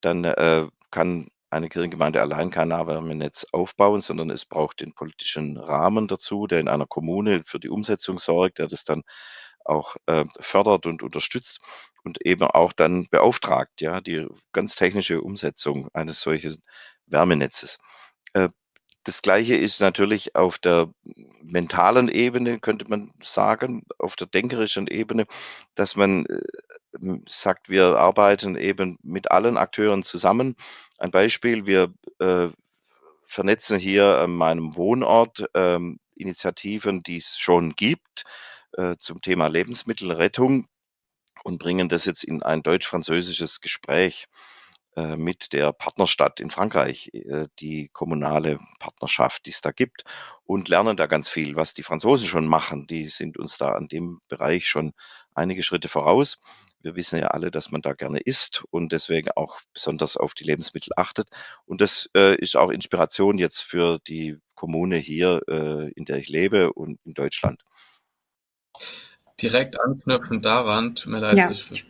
dann 0.00 0.24
äh, 0.24 0.66
kann 0.90 1.28
eine 1.50 1.68
Kirchengemeinde 1.68 2.20
allein 2.20 2.50
kein 2.50 2.68
Nahwärmenetz 2.68 3.46
aufbauen, 3.52 4.00
sondern 4.00 4.30
es 4.30 4.44
braucht 4.44 4.80
den 4.80 4.92
politischen 4.92 5.56
Rahmen 5.56 6.08
dazu, 6.08 6.46
der 6.46 6.60
in 6.60 6.68
einer 6.68 6.86
Kommune 6.86 7.42
für 7.44 7.60
die 7.60 7.68
Umsetzung 7.68 8.18
sorgt, 8.18 8.58
der 8.58 8.68
das 8.68 8.84
dann 8.84 9.02
auch 9.64 9.96
äh, 10.06 10.24
fördert 10.40 10.86
und 10.86 11.02
unterstützt 11.02 11.60
und 12.04 12.24
eben 12.24 12.44
auch 12.44 12.72
dann 12.72 13.06
beauftragt, 13.10 13.80
ja, 13.80 14.00
die 14.00 14.26
ganz 14.52 14.76
technische 14.76 15.22
Umsetzung 15.22 15.88
eines 15.94 16.20
solchen 16.20 16.62
Wärmenetzes. 17.06 17.78
Äh, 18.34 18.48
das 19.04 19.20
Gleiche 19.20 19.54
ist 19.54 19.80
natürlich 19.80 20.34
auf 20.34 20.58
der 20.58 20.90
mentalen 21.42 22.08
Ebene, 22.08 22.58
könnte 22.58 22.88
man 22.88 23.10
sagen, 23.22 23.84
auf 23.98 24.16
der 24.16 24.26
denkerischen 24.26 24.86
Ebene, 24.86 25.26
dass 25.74 25.94
man 25.94 26.24
äh, 26.26 26.40
sagt, 27.28 27.68
wir 27.68 27.98
arbeiten 27.98 28.56
eben 28.56 28.98
mit 29.02 29.30
allen 29.30 29.58
Akteuren 29.58 30.04
zusammen. 30.04 30.56
Ein 30.98 31.10
Beispiel, 31.10 31.66
wir 31.66 31.92
äh, 32.18 32.48
vernetzen 33.26 33.78
hier 33.78 34.18
an 34.18 34.34
meinem 34.34 34.76
Wohnort 34.76 35.44
ähm, 35.54 35.98
Initiativen, 36.14 37.02
die 37.02 37.18
es 37.18 37.36
schon 37.36 37.74
gibt, 37.74 38.24
äh, 38.78 38.96
zum 38.98 39.20
Thema 39.20 39.48
Lebensmittelrettung 39.48 40.66
und 41.44 41.58
bringen 41.58 41.88
das 41.88 42.04
jetzt 42.06 42.24
in 42.24 42.42
ein 42.42 42.62
deutsch-französisches 42.62 43.60
Gespräch. 43.60 44.26
äh, 44.96 45.16
mit 45.16 45.52
der 45.52 45.72
Partnerstadt 45.72 46.38
in 46.40 46.50
Frankreich, 46.50 47.10
äh, 47.14 47.48
die 47.58 47.88
kommunale 47.92 48.60
Partnerschaft, 48.78 49.46
die 49.46 49.50
es 49.50 49.60
da 49.60 49.72
gibt 49.72 50.04
und 50.44 50.68
lernen 50.68 50.96
da 50.96 51.06
ganz 51.06 51.28
viel, 51.30 51.56
was 51.56 51.74
die 51.74 51.82
Franzosen 51.82 52.28
schon 52.28 52.46
machen. 52.46 52.86
Die 52.86 53.08
sind 53.08 53.36
uns 53.36 53.58
da 53.58 53.72
an 53.72 53.88
dem 53.88 54.20
Bereich 54.28 54.68
schon 54.68 54.92
einige 55.34 55.64
Schritte 55.64 55.88
voraus. 55.88 56.38
Wir 56.80 56.94
wissen 56.94 57.18
ja 57.18 57.28
alle, 57.28 57.50
dass 57.50 57.72
man 57.72 57.82
da 57.82 57.94
gerne 57.94 58.20
isst 58.20 58.64
und 58.70 58.92
deswegen 58.92 59.30
auch 59.32 59.58
besonders 59.72 60.16
auf 60.16 60.34
die 60.34 60.44
Lebensmittel 60.44 60.92
achtet. 60.96 61.28
Und 61.64 61.80
das 61.80 62.08
ist 62.12 62.56
auch 62.56 62.70
Inspiration 62.70 63.38
jetzt 63.38 63.60
für 63.62 63.98
die 64.06 64.36
Kommune 64.54 64.96
hier, 64.98 65.40
in 65.96 66.04
der 66.04 66.18
ich 66.18 66.28
lebe 66.28 66.72
und 66.74 67.00
in 67.04 67.14
Deutschland. 67.14 67.62
Direkt 69.40 69.80
anknüpfend 69.80 70.44
daran, 70.44 70.94
tut 70.94 71.12
mir 71.12 71.18
leid, 71.18 71.36
ja. 71.36 71.50
ich 71.50 71.84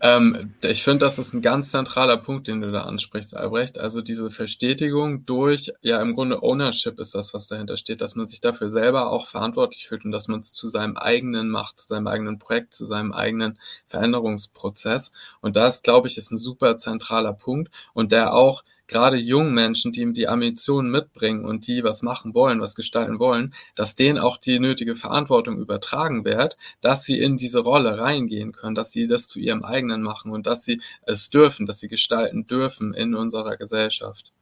ähm, 0.00 0.54
ich 0.62 0.82
finde, 0.82 1.06
das 1.06 1.18
ist 1.18 1.32
ein 1.32 1.40
ganz 1.40 1.70
zentraler 1.70 2.18
Punkt, 2.18 2.48
den 2.48 2.60
du 2.60 2.70
da 2.70 2.82
ansprichst, 2.82 3.36
Albrecht. 3.36 3.78
Also 3.78 4.02
diese 4.02 4.30
Verstetigung 4.30 5.24
durch, 5.24 5.72
ja 5.80 6.00
im 6.02 6.14
Grunde 6.14 6.42
Ownership 6.42 6.98
ist 6.98 7.14
das, 7.14 7.32
was 7.32 7.48
dahinter 7.48 7.76
steht, 7.78 8.02
dass 8.02 8.14
man 8.14 8.26
sich 8.26 8.40
dafür 8.40 8.68
selber 8.68 9.10
auch 9.10 9.26
verantwortlich 9.26 9.88
fühlt 9.88 10.04
und 10.04 10.12
dass 10.12 10.28
man 10.28 10.40
es 10.40 10.52
zu 10.52 10.68
seinem 10.68 10.96
eigenen 10.96 11.48
macht, 11.50 11.80
zu 11.80 11.88
seinem 11.88 12.08
eigenen 12.08 12.38
Projekt, 12.38 12.74
zu 12.74 12.84
seinem 12.84 13.12
eigenen 13.12 13.58
Veränderungsprozess. 13.86 15.12
Und 15.40 15.56
das, 15.56 15.82
glaube 15.82 16.08
ich, 16.08 16.18
ist 16.18 16.30
ein 16.30 16.38
super 16.38 16.76
zentraler 16.76 17.32
Punkt 17.32 17.70
und 17.94 18.12
der 18.12 18.34
auch 18.34 18.62
gerade 18.88 19.16
jungen 19.16 19.52
Menschen, 19.52 19.92
die 19.92 20.12
die 20.12 20.28
Ambitionen 20.28 20.90
mitbringen 20.90 21.44
und 21.44 21.66
die 21.66 21.82
was 21.84 22.02
machen 22.02 22.34
wollen, 22.34 22.60
was 22.60 22.74
gestalten 22.74 23.18
wollen, 23.18 23.52
dass 23.74 23.96
denen 23.96 24.18
auch 24.18 24.36
die 24.36 24.58
nötige 24.58 24.94
Verantwortung 24.94 25.58
übertragen 25.58 26.24
wird, 26.24 26.56
dass 26.80 27.04
sie 27.04 27.20
in 27.20 27.36
diese 27.36 27.60
Rolle 27.60 27.98
reingehen 27.98 28.52
können, 28.52 28.74
dass 28.74 28.92
sie 28.92 29.06
das 29.06 29.28
zu 29.28 29.40
ihrem 29.40 29.64
eigenen 29.64 30.02
machen 30.02 30.30
und 30.30 30.46
dass 30.46 30.64
sie 30.64 30.80
es 31.02 31.30
dürfen, 31.30 31.66
dass 31.66 31.80
sie 31.80 31.88
gestalten 31.88 32.46
dürfen 32.46 32.94
in 32.94 33.14
unserer 33.14 33.56
Gesellschaft. 33.56 34.32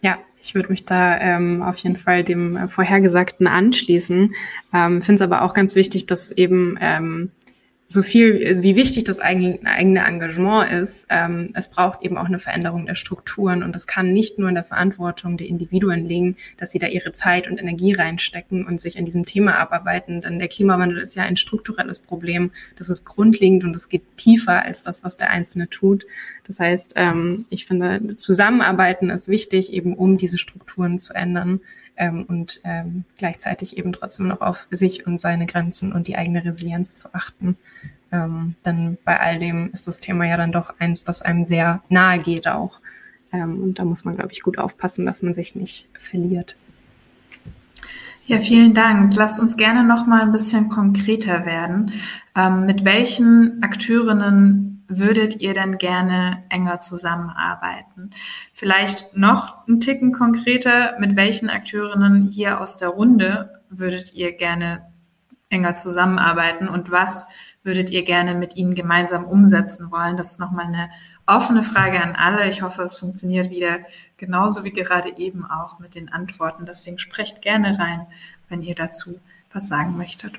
Ja, 0.00 0.18
ich 0.42 0.54
würde 0.54 0.68
mich 0.68 0.84
da 0.84 1.18
ähm, 1.18 1.62
auf 1.62 1.78
jeden 1.78 1.96
Fall 1.96 2.24
dem 2.24 2.68
Vorhergesagten 2.68 3.46
anschließen. 3.46 4.34
Ähm, 4.74 5.00
Finde 5.00 5.14
es 5.14 5.22
aber 5.22 5.42
auch 5.42 5.54
ganz 5.54 5.74
wichtig, 5.76 6.04
dass 6.04 6.30
eben 6.30 6.76
ähm, 6.78 7.30
so 7.86 8.02
viel, 8.02 8.62
wie 8.62 8.76
wichtig 8.76 9.04
das 9.04 9.20
eigene, 9.20 9.58
Engagement 9.62 10.72
ist, 10.72 11.06
ähm, 11.10 11.50
es 11.54 11.68
braucht 11.68 12.02
eben 12.02 12.16
auch 12.16 12.24
eine 12.24 12.38
Veränderung 12.38 12.86
der 12.86 12.94
Strukturen 12.94 13.62
und 13.62 13.74
das 13.74 13.86
kann 13.86 14.12
nicht 14.12 14.38
nur 14.38 14.48
in 14.48 14.54
der 14.54 14.64
Verantwortung 14.64 15.36
der 15.36 15.48
Individuen 15.48 16.06
liegen, 16.06 16.36
dass 16.56 16.72
sie 16.72 16.78
da 16.78 16.86
ihre 16.86 17.12
Zeit 17.12 17.48
und 17.48 17.58
Energie 17.58 17.92
reinstecken 17.92 18.66
und 18.66 18.80
sich 18.80 18.98
an 18.98 19.04
diesem 19.04 19.26
Thema 19.26 19.58
abarbeiten, 19.58 20.22
denn 20.22 20.38
der 20.38 20.48
Klimawandel 20.48 20.98
ist 20.98 21.14
ja 21.14 21.24
ein 21.24 21.36
strukturelles 21.36 21.98
Problem, 21.98 22.52
das 22.76 22.88
ist 22.88 23.04
grundlegend 23.04 23.64
und 23.64 23.76
es 23.76 23.88
geht 23.88 24.16
tiefer 24.16 24.62
als 24.62 24.82
das, 24.82 25.04
was 25.04 25.16
der 25.18 25.30
Einzelne 25.30 25.68
tut. 25.68 26.06
Das 26.46 26.60
heißt, 26.60 26.94
ähm, 26.96 27.44
ich 27.50 27.66
finde, 27.66 28.16
Zusammenarbeiten 28.16 29.10
ist 29.10 29.28
wichtig, 29.28 29.72
eben 29.72 29.94
um 29.94 30.16
diese 30.16 30.38
Strukturen 30.38 30.98
zu 30.98 31.14
ändern 31.14 31.60
ähm, 31.96 32.24
und 32.24 32.60
ähm, 32.64 33.04
gleichzeitig 33.18 33.76
eben 33.76 33.92
trotzdem 33.92 34.26
noch 34.26 34.40
auf 34.40 34.66
sich 34.70 35.06
und 35.06 35.20
seine 35.20 35.46
Grenzen 35.46 35.92
und 35.92 36.08
die 36.08 36.16
eigene 36.16 36.44
Resilienz 36.44 36.96
zu 36.96 37.14
achten. 37.14 37.56
Ähm, 38.12 38.54
denn 38.64 38.98
bei 39.04 39.18
all 39.18 39.38
dem 39.38 39.70
ist 39.72 39.88
das 39.88 40.00
Thema 40.00 40.24
ja 40.24 40.36
dann 40.36 40.52
doch 40.52 40.74
eins, 40.78 41.04
das 41.04 41.22
einem 41.22 41.44
sehr 41.44 41.82
nahe 41.88 42.18
geht 42.18 42.48
auch. 42.48 42.80
Ähm, 43.32 43.62
und 43.62 43.78
da 43.78 43.84
muss 43.84 44.04
man, 44.04 44.16
glaube 44.16 44.32
ich, 44.32 44.42
gut 44.42 44.58
aufpassen, 44.58 45.06
dass 45.06 45.22
man 45.22 45.34
sich 45.34 45.54
nicht 45.54 45.88
verliert. 45.98 46.56
Ja, 48.26 48.38
vielen 48.38 48.72
Dank. 48.72 49.14
Lasst 49.16 49.38
uns 49.38 49.56
gerne 49.56 49.84
noch 49.84 50.06
mal 50.06 50.22
ein 50.22 50.32
bisschen 50.32 50.68
konkreter 50.70 51.44
werden. 51.44 51.92
Ähm, 52.34 52.64
mit 52.64 52.84
welchen 52.84 53.62
Akteurinnen 53.62 54.73
würdet 54.88 55.40
ihr 55.40 55.54
denn 55.54 55.78
gerne 55.78 56.44
enger 56.48 56.80
zusammenarbeiten? 56.80 58.10
Vielleicht 58.52 59.16
noch 59.16 59.66
ein 59.66 59.80
Ticken 59.80 60.12
konkreter, 60.12 60.98
mit 60.98 61.16
welchen 61.16 61.50
Akteurinnen 61.50 62.22
hier 62.22 62.60
aus 62.60 62.76
der 62.76 62.88
Runde 62.88 63.62
würdet 63.70 64.14
ihr 64.14 64.32
gerne 64.32 64.86
enger 65.50 65.74
zusammenarbeiten 65.74 66.68
und 66.68 66.90
was 66.90 67.26
würdet 67.62 67.90
ihr 67.90 68.04
gerne 68.04 68.34
mit 68.34 68.56
ihnen 68.56 68.74
gemeinsam 68.74 69.24
umsetzen 69.24 69.90
wollen? 69.90 70.16
Das 70.16 70.32
ist 70.32 70.40
nochmal 70.40 70.66
eine 70.66 70.90
offene 71.26 71.62
Frage 71.62 72.02
an 72.02 72.14
alle. 72.14 72.48
Ich 72.50 72.62
hoffe, 72.62 72.82
es 72.82 72.98
funktioniert 72.98 73.50
wieder 73.50 73.80
genauso 74.16 74.64
wie 74.64 74.72
gerade 74.72 75.16
eben 75.16 75.44
auch 75.46 75.78
mit 75.78 75.94
den 75.94 76.12
Antworten. 76.12 76.66
Deswegen 76.66 76.98
sprecht 76.98 77.40
gerne 77.40 77.78
rein, 77.78 78.06
wenn 78.48 78.62
ihr 78.62 78.74
dazu 78.74 79.18
was 79.52 79.68
sagen 79.68 79.96
möchtet. 79.96 80.34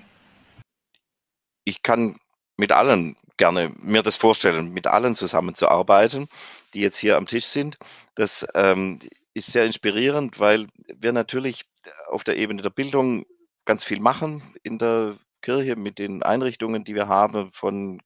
Ich 1.63 1.81
kann 1.81 2.17
mit 2.57 2.71
allen 2.71 3.15
gerne 3.37 3.73
mir 3.81 4.01
das 4.01 4.15
vorstellen, 4.15 4.71
mit 4.71 4.87
allen 4.87 5.15
zusammenzuarbeiten, 5.15 6.27
die 6.73 6.81
jetzt 6.81 6.97
hier 6.97 7.17
am 7.17 7.27
Tisch 7.27 7.45
sind. 7.45 7.77
Das 8.15 8.47
ähm, 8.53 8.99
ist 9.33 9.51
sehr 9.51 9.65
inspirierend, 9.65 10.39
weil 10.39 10.67
wir 10.95 11.11
natürlich 11.11 11.63
auf 12.07 12.23
der 12.23 12.37
Ebene 12.37 12.61
der 12.61 12.69
Bildung 12.69 13.25
ganz 13.65 13.83
viel 13.83 13.99
machen 13.99 14.41
in 14.63 14.79
der 14.79 15.17
Kirche 15.41 15.75
mit 15.75 15.99
den 15.99 16.23
Einrichtungen, 16.23 16.83
die 16.85 16.95
wir 16.95 17.07
haben, 17.07 17.51
von 17.51 18.01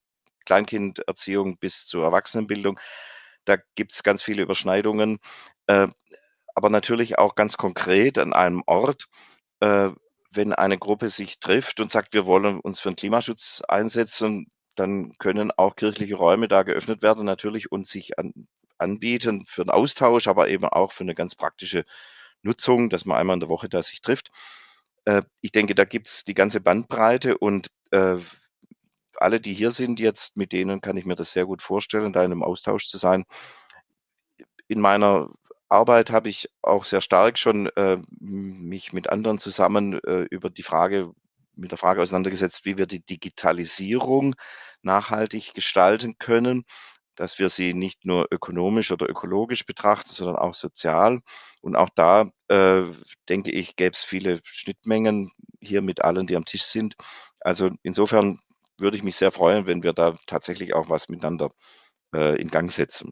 Kleinkinderziehung 0.45 1.57
bis 1.57 1.85
zur 1.85 2.03
Erwachsenenbildung. 2.03 2.79
Da 3.45 3.57
gibt 3.75 3.93
es 3.93 4.03
ganz 4.03 4.23
viele 4.23 4.41
Überschneidungen, 4.41 5.19
äh, 5.67 5.87
aber 6.55 6.69
natürlich 6.69 7.19
auch 7.19 7.35
ganz 7.35 7.57
konkret 7.57 8.17
an 8.17 8.33
einem 8.33 8.63
Ort. 8.65 9.05
Äh, 9.59 9.89
wenn 10.31 10.53
eine 10.53 10.77
Gruppe 10.77 11.09
sich 11.09 11.39
trifft 11.39 11.79
und 11.79 11.91
sagt, 11.91 12.13
wir 12.13 12.25
wollen 12.25 12.59
uns 12.59 12.79
für 12.79 12.89
den 12.89 12.95
Klimaschutz 12.95 13.61
einsetzen, 13.67 14.51
dann 14.75 15.13
können 15.19 15.51
auch 15.51 15.75
kirchliche 15.75 16.15
Räume 16.15 16.47
da 16.47 16.63
geöffnet 16.63 17.01
werden, 17.01 17.25
natürlich 17.25 17.71
und 17.71 17.87
sich 17.87 18.17
an, 18.19 18.47
anbieten 18.77 19.45
für 19.47 19.61
einen 19.61 19.71
Austausch, 19.71 20.27
aber 20.27 20.49
eben 20.49 20.65
auch 20.65 20.91
für 20.91 21.03
eine 21.03 21.15
ganz 21.15 21.35
praktische 21.35 21.85
Nutzung, 22.41 22.89
dass 22.89 23.05
man 23.05 23.17
einmal 23.17 23.35
in 23.35 23.41
der 23.41 23.49
Woche 23.49 23.69
da 23.69 23.83
sich 23.83 24.01
trifft. 24.01 24.31
Äh, 25.05 25.23
ich 25.41 25.51
denke, 25.51 25.75
da 25.75 25.85
gibt 25.85 26.07
es 26.07 26.23
die 26.23 26.33
ganze 26.33 26.61
Bandbreite 26.61 27.37
und 27.37 27.69
äh, 27.91 28.17
alle, 29.15 29.41
die 29.41 29.53
hier 29.53 29.71
sind 29.71 29.99
jetzt, 29.99 30.37
mit 30.37 30.53
denen 30.53 30.81
kann 30.81 30.97
ich 30.97 31.05
mir 31.05 31.15
das 31.15 31.31
sehr 31.31 31.45
gut 31.45 31.61
vorstellen, 31.61 32.13
da 32.13 32.23
in 32.23 32.31
einem 32.31 32.43
Austausch 32.43 32.87
zu 32.87 32.97
sein. 32.97 33.25
In 34.67 34.79
meiner 34.79 35.29
Arbeit 35.69 36.11
habe 36.11 36.29
ich 36.29 36.49
auch 36.61 36.83
sehr 36.85 37.01
stark 37.01 37.37
schon 37.37 37.67
äh, 37.75 37.97
mich 38.19 38.93
mit 38.93 39.09
anderen 39.09 39.37
zusammen 39.39 39.99
äh, 40.03 40.25
über 40.31 40.49
die 40.49 40.63
Frage, 40.63 41.11
mit 41.55 41.71
der 41.71 41.77
Frage 41.77 42.01
auseinandergesetzt, 42.01 42.65
wie 42.65 42.77
wir 42.77 42.87
die 42.87 43.03
Digitalisierung 43.05 44.35
nachhaltig 44.81 45.53
gestalten 45.53 46.17
können, 46.17 46.63
dass 47.15 47.37
wir 47.39 47.49
sie 47.49 47.73
nicht 47.73 48.05
nur 48.05 48.27
ökonomisch 48.31 48.91
oder 48.91 49.09
ökologisch 49.09 49.65
betrachten, 49.65 50.09
sondern 50.11 50.37
auch 50.37 50.53
sozial. 50.55 51.19
Und 51.61 51.75
auch 51.75 51.89
da, 51.95 52.31
äh, 52.47 52.83
denke 53.27 53.51
ich, 53.51 53.75
gäbe 53.75 53.91
es 53.93 54.03
viele 54.03 54.39
Schnittmengen 54.43 55.31
hier 55.61 55.81
mit 55.81 56.01
allen, 56.03 56.27
die 56.27 56.35
am 56.37 56.45
Tisch 56.45 56.63
sind. 56.63 56.95
Also 57.41 57.69
insofern 57.83 58.39
würde 58.77 58.97
ich 58.97 59.03
mich 59.03 59.17
sehr 59.17 59.31
freuen, 59.31 59.67
wenn 59.67 59.83
wir 59.83 59.93
da 59.93 60.13
tatsächlich 60.27 60.73
auch 60.73 60.89
was 60.89 61.09
miteinander 61.09 61.51
äh, 62.15 62.41
in 62.41 62.49
Gang 62.49 62.71
setzen. 62.71 63.11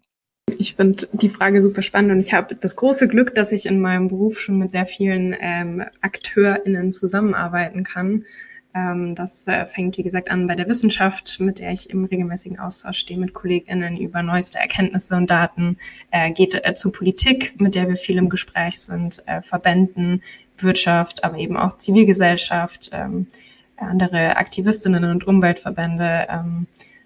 Ich 0.55 0.75
finde 0.75 1.07
die 1.11 1.29
Frage 1.29 1.61
super 1.61 1.81
spannend 1.81 2.11
und 2.11 2.19
ich 2.19 2.33
habe 2.33 2.55
das 2.55 2.75
große 2.75 3.07
Glück, 3.07 3.35
dass 3.35 3.51
ich 3.51 3.65
in 3.65 3.81
meinem 3.81 4.07
Beruf 4.07 4.39
schon 4.39 4.57
mit 4.57 4.71
sehr 4.71 4.85
vielen 4.85 5.35
ähm, 5.39 5.83
AkteurInnen 6.01 6.93
zusammenarbeiten 6.93 7.83
kann. 7.83 8.25
Ähm, 8.73 9.13
das 9.13 9.47
äh, 9.47 9.65
fängt, 9.65 9.97
wie 9.97 10.03
gesagt, 10.03 10.31
an 10.31 10.47
bei 10.47 10.55
der 10.55 10.67
Wissenschaft, 10.67 11.39
mit 11.39 11.59
der 11.59 11.71
ich 11.71 11.89
im 11.89 12.05
regelmäßigen 12.05 12.59
Austausch 12.59 12.99
stehe 12.99 13.19
mit 13.19 13.33
KollegInnen 13.33 13.97
über 13.97 14.23
neueste 14.23 14.57
Erkenntnisse 14.59 15.15
und 15.15 15.29
Daten, 15.29 15.77
äh, 16.11 16.31
geht 16.31 16.55
äh, 16.63 16.73
zu 16.73 16.91
Politik, 16.91 17.59
mit 17.59 17.75
der 17.75 17.89
wir 17.89 17.97
viel 17.97 18.17
im 18.17 18.29
Gespräch 18.29 18.79
sind, 18.79 19.23
äh, 19.27 19.41
Verbänden, 19.41 20.21
Wirtschaft, 20.57 21.23
aber 21.23 21.37
eben 21.37 21.57
auch 21.57 21.77
Zivilgesellschaft, 21.77 22.89
ähm, 22.93 23.27
andere 23.75 24.37
Aktivistinnen 24.37 25.03
und 25.03 25.27
Umweltverbände. 25.27 26.27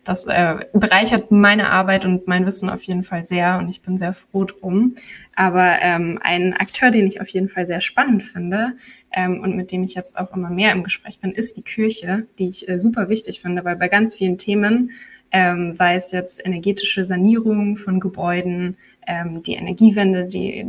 Das 0.04 0.26
äh, 0.26 0.66
bereichert 0.74 1.32
meine 1.32 1.70
Arbeit 1.70 2.06
und 2.06 2.28
mein 2.28 2.46
Wissen 2.48 2.70
auf 2.70 2.82
jeden 2.84 3.04
Fall 3.04 3.24
sehr 3.24 3.60
und 3.60 3.70
ich 3.70 3.82
bin 3.82 4.00
sehr 4.00 4.14
froh 4.14 4.46
drum. 4.46 4.96
Aber 5.36 5.78
ähm, 5.80 6.18
ein 6.22 6.54
Akteur, 6.54 6.90
den 6.90 7.06
ich 7.06 7.22
auf 7.22 7.28
jeden 7.28 7.50
Fall 7.50 7.68
sehr 7.68 7.82
spannend 7.82 8.24
finde 8.24 8.74
ähm, 9.12 9.42
und 9.42 9.56
mit 9.56 9.72
dem 9.72 9.84
ich 9.84 9.94
jetzt 9.94 10.18
auch 10.18 10.36
immer 10.36 10.50
mehr 10.50 10.72
im 10.72 10.84
Gespräch 10.84 11.20
bin, 11.20 11.32
ist 11.32 11.56
die 11.56 11.62
Kirche, 11.62 12.26
die 12.40 12.48
ich 12.48 12.68
äh, 12.68 12.80
super 12.80 13.10
wichtig 13.10 13.42
finde, 13.42 13.64
weil 13.64 13.76
bei 13.76 13.90
ganz 13.90 14.16
vielen 14.16 14.40
Themen, 14.40 14.92
ähm, 15.32 15.72
sei 15.72 15.96
es 15.96 16.12
jetzt 16.12 16.44
energetische 16.44 17.06
Sanierung 17.06 17.76
von 17.76 18.00
Gebäuden, 18.00 18.78
ähm, 19.08 19.44
die 19.44 19.54
Energiewende, 19.54 20.26
die, 20.26 20.66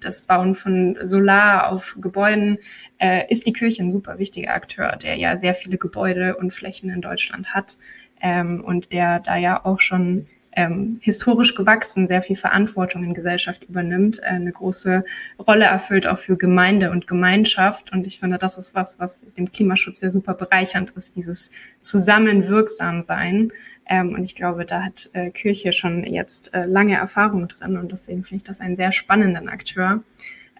das 0.00 0.22
Bauen 0.22 0.54
von 0.54 0.96
Solar 1.02 1.72
auf 1.72 1.96
Gebäuden, 2.00 2.58
äh, 2.98 3.30
ist 3.30 3.46
die 3.46 3.52
Kirche 3.52 3.82
ein 3.82 3.92
super 3.92 4.18
wichtiger 4.18 4.54
Akteur, 4.54 4.96
der 4.96 5.16
ja 5.16 5.36
sehr 5.36 5.54
viele 5.54 5.78
Gebäude 5.78 6.36
und 6.36 6.52
Flächen 6.52 6.90
in 6.90 7.00
Deutschland 7.00 7.48
hat 7.48 7.78
ähm, 8.20 8.62
und 8.64 8.92
der 8.92 9.20
da 9.20 9.36
ja 9.36 9.64
auch 9.64 9.80
schon 9.80 10.26
ähm, 10.56 10.98
historisch 11.02 11.54
gewachsen 11.54 12.08
sehr 12.08 12.22
viel 12.22 12.34
Verantwortung 12.34 13.04
in 13.04 13.12
Gesellschaft 13.12 13.64
übernimmt, 13.64 14.20
äh, 14.22 14.28
eine 14.28 14.50
große 14.50 15.04
Rolle 15.46 15.66
erfüllt 15.66 16.06
auch 16.06 16.16
für 16.16 16.36
Gemeinde 16.36 16.90
und 16.90 17.06
Gemeinschaft. 17.06 17.92
Und 17.92 18.06
ich 18.06 18.18
finde, 18.18 18.38
das 18.38 18.56
ist 18.56 18.74
was, 18.74 18.98
was 18.98 19.24
dem 19.36 19.52
Klimaschutz 19.52 20.00
ja 20.00 20.10
super 20.10 20.32
bereichernd 20.34 20.90
ist, 20.90 21.14
dieses 21.14 21.50
Zusammenwirksam 21.80 23.04
sein 23.04 23.52
Ähm, 23.88 24.14
und 24.14 24.24
ich 24.24 24.34
glaube, 24.34 24.64
da 24.64 24.82
hat 24.82 25.10
äh, 25.12 25.30
Kirche 25.30 25.72
schon 25.72 26.02
jetzt 26.04 26.52
äh, 26.54 26.64
lange 26.64 26.96
Erfahrung 26.96 27.46
drin 27.46 27.76
und 27.76 27.92
deswegen 27.92 28.24
finde 28.24 28.42
ich 28.42 28.44
das 28.44 28.60
einen 28.60 28.74
sehr 28.74 28.90
spannenden 28.90 29.48
Akteur. 29.48 30.02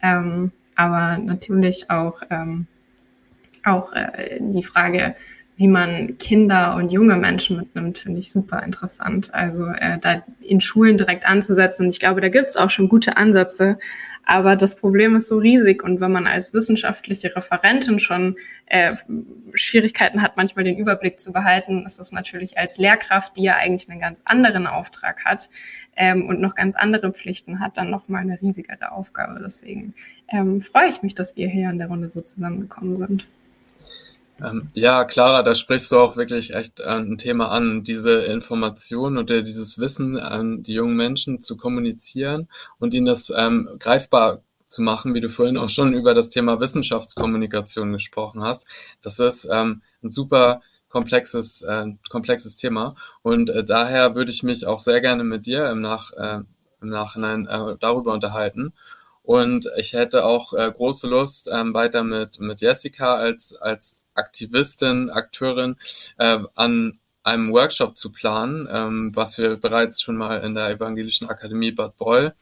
Ähm, 0.00 0.52
aber 0.76 1.18
natürlich 1.18 1.90
auch, 1.90 2.22
ähm, 2.30 2.66
auch 3.64 3.92
äh, 3.94 4.38
die 4.40 4.62
Frage, 4.62 5.16
wie 5.56 5.68
man 5.68 6.18
Kinder 6.18 6.74
und 6.76 6.92
junge 6.92 7.16
Menschen 7.16 7.56
mitnimmt, 7.56 7.96
finde 7.96 8.18
ich 8.20 8.30
super 8.30 8.62
interessant. 8.62 9.32
Also 9.32 9.66
äh, 9.66 9.98
da 9.98 10.22
in 10.40 10.60
Schulen 10.60 10.98
direkt 10.98 11.24
anzusetzen. 11.24 11.86
Und 11.86 11.90
ich 11.90 11.98
glaube, 11.98 12.20
da 12.20 12.28
gibt 12.28 12.48
es 12.48 12.56
auch 12.56 12.68
schon 12.68 12.90
gute 12.90 13.16
Ansätze. 13.16 13.78
Aber 14.28 14.56
das 14.56 14.76
Problem 14.76 15.16
ist 15.16 15.28
so 15.28 15.38
riesig. 15.38 15.82
Und 15.82 16.00
wenn 16.00 16.12
man 16.12 16.26
als 16.26 16.52
wissenschaftliche 16.52 17.34
Referentin 17.34 18.00
schon 18.00 18.36
äh, 18.66 18.96
Schwierigkeiten 19.54 20.20
hat, 20.20 20.36
manchmal 20.36 20.64
den 20.64 20.76
Überblick 20.76 21.20
zu 21.20 21.32
behalten, 21.32 21.86
ist 21.86 21.98
das 21.98 22.12
natürlich 22.12 22.58
als 22.58 22.76
Lehrkraft, 22.76 23.36
die 23.36 23.44
ja 23.44 23.56
eigentlich 23.56 23.88
einen 23.88 24.00
ganz 24.00 24.22
anderen 24.26 24.66
Auftrag 24.66 25.24
hat 25.24 25.48
ähm, 25.96 26.26
und 26.26 26.40
noch 26.40 26.54
ganz 26.54 26.74
andere 26.74 27.12
Pflichten 27.12 27.60
hat, 27.60 27.78
dann 27.78 27.88
nochmal 27.88 28.22
eine 28.22 28.38
riesigere 28.42 28.92
Aufgabe. 28.92 29.40
Deswegen 29.42 29.94
ähm, 30.28 30.60
freue 30.60 30.88
ich 30.88 31.02
mich, 31.02 31.14
dass 31.14 31.36
wir 31.36 31.48
hier 31.48 31.70
in 31.70 31.78
der 31.78 31.86
Runde 31.86 32.08
so 32.08 32.20
zusammengekommen 32.20 32.96
sind. 32.96 33.28
Ähm, 34.44 34.70
ja, 34.74 35.04
Clara, 35.04 35.42
da 35.42 35.54
sprichst 35.54 35.90
du 35.92 35.98
auch 35.98 36.16
wirklich 36.16 36.54
echt 36.54 36.80
äh, 36.80 36.84
ein 36.84 37.18
Thema 37.18 37.50
an, 37.50 37.84
diese 37.84 38.24
Information 38.24 39.16
und 39.16 39.30
dieses 39.30 39.78
Wissen 39.78 40.18
an 40.18 40.62
die 40.62 40.74
jungen 40.74 40.96
Menschen 40.96 41.40
zu 41.40 41.56
kommunizieren 41.56 42.48
und 42.78 42.92
ihnen 42.92 43.06
das 43.06 43.32
ähm, 43.34 43.68
greifbar 43.78 44.42
zu 44.68 44.82
machen, 44.82 45.14
wie 45.14 45.20
du 45.20 45.28
vorhin 45.28 45.56
auch 45.56 45.70
schon 45.70 45.94
über 45.94 46.12
das 46.12 46.30
Thema 46.30 46.60
Wissenschaftskommunikation 46.60 47.92
gesprochen 47.92 48.42
hast. 48.42 48.70
Das 49.00 49.18
ist 49.20 49.48
ähm, 49.50 49.82
ein 50.02 50.10
super 50.10 50.60
komplexes, 50.88 51.62
äh, 51.62 51.86
komplexes 52.10 52.56
Thema 52.56 52.94
und 53.22 53.48
äh, 53.50 53.64
daher 53.64 54.14
würde 54.14 54.30
ich 54.30 54.42
mich 54.42 54.66
auch 54.66 54.82
sehr 54.82 55.00
gerne 55.00 55.24
mit 55.24 55.46
dir 55.46 55.70
im, 55.70 55.80
Nach, 55.80 56.12
äh, 56.12 56.40
im 56.82 56.88
Nachhinein 56.88 57.46
äh, 57.46 57.76
darüber 57.80 58.12
unterhalten 58.12 58.74
und 59.26 59.68
ich 59.76 59.92
hätte 59.92 60.24
auch 60.24 60.52
äh, 60.52 60.70
große 60.70 61.08
Lust, 61.08 61.50
ähm, 61.52 61.74
weiter 61.74 62.04
mit, 62.04 62.38
mit 62.38 62.60
Jessica 62.60 63.16
als, 63.16 63.56
als 63.60 64.04
Aktivistin, 64.14 65.10
Akteurin 65.10 65.76
äh, 66.18 66.38
an 66.54 66.96
einem 67.24 67.52
Workshop 67.52 67.98
zu 67.98 68.12
planen, 68.12 68.68
ähm, 68.70 69.10
was 69.16 69.36
wir 69.36 69.56
bereits 69.56 70.00
schon 70.00 70.16
mal 70.16 70.44
in 70.44 70.54
der 70.54 70.70
Evangelischen 70.70 71.28
Akademie 71.28 71.72
Bad 71.72 71.96
Boll 71.96 72.32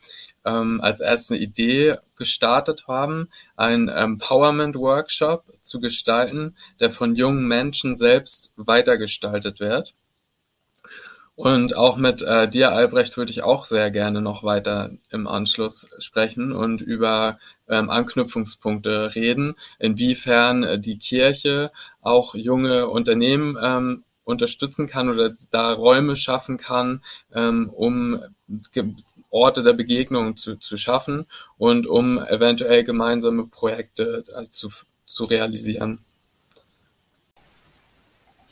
ähm, 0.44 0.82
als 0.82 1.00
erste 1.00 1.38
Idee 1.38 1.96
gestartet 2.16 2.84
haben, 2.86 3.30
ein 3.56 3.88
Empowerment-Workshop 3.88 5.44
zu 5.62 5.80
gestalten, 5.80 6.54
der 6.80 6.90
von 6.90 7.14
jungen 7.14 7.48
Menschen 7.48 7.96
selbst 7.96 8.52
weitergestaltet 8.56 9.58
wird. 9.58 9.94
Und 11.36 11.76
auch 11.76 11.96
mit 11.96 12.22
äh, 12.22 12.48
dir, 12.48 12.72
Albrecht, 12.72 13.16
würde 13.16 13.32
ich 13.32 13.42
auch 13.42 13.66
sehr 13.66 13.90
gerne 13.90 14.22
noch 14.22 14.44
weiter 14.44 14.90
im 15.10 15.26
Anschluss 15.26 15.88
sprechen 15.98 16.52
und 16.52 16.80
über 16.80 17.36
ähm, 17.68 17.90
Anknüpfungspunkte 17.90 19.16
reden, 19.16 19.54
inwiefern 19.80 20.62
äh, 20.62 20.78
die 20.78 20.98
Kirche 20.98 21.72
auch 22.02 22.36
junge 22.36 22.88
Unternehmen 22.88 23.58
ähm, 23.60 24.04
unterstützen 24.22 24.86
kann 24.86 25.08
oder 25.10 25.28
da 25.50 25.72
Räume 25.72 26.14
schaffen 26.14 26.56
kann, 26.56 27.02
ähm, 27.32 27.68
um 27.74 28.20
Orte 29.30 29.64
der 29.64 29.72
Begegnung 29.72 30.36
zu, 30.36 30.56
zu 30.56 30.76
schaffen 30.76 31.26
und 31.58 31.88
um 31.88 32.18
eventuell 32.18 32.84
gemeinsame 32.84 33.46
Projekte 33.46 34.22
äh, 34.36 34.44
zu, 34.44 34.70
zu 35.04 35.24
realisieren. 35.24 36.04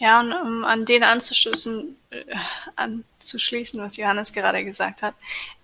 Ja, 0.03 0.19
und 0.19 0.33
um 0.33 0.65
an 0.65 0.85
den 0.85 1.05
anzuschließen, 1.05 1.97
äh, 2.11 2.25
anzuschließen, 2.75 3.81
was 3.81 3.97
Johannes 3.97 4.33
gerade 4.33 4.65
gesagt 4.65 5.01
hat. 5.01 5.15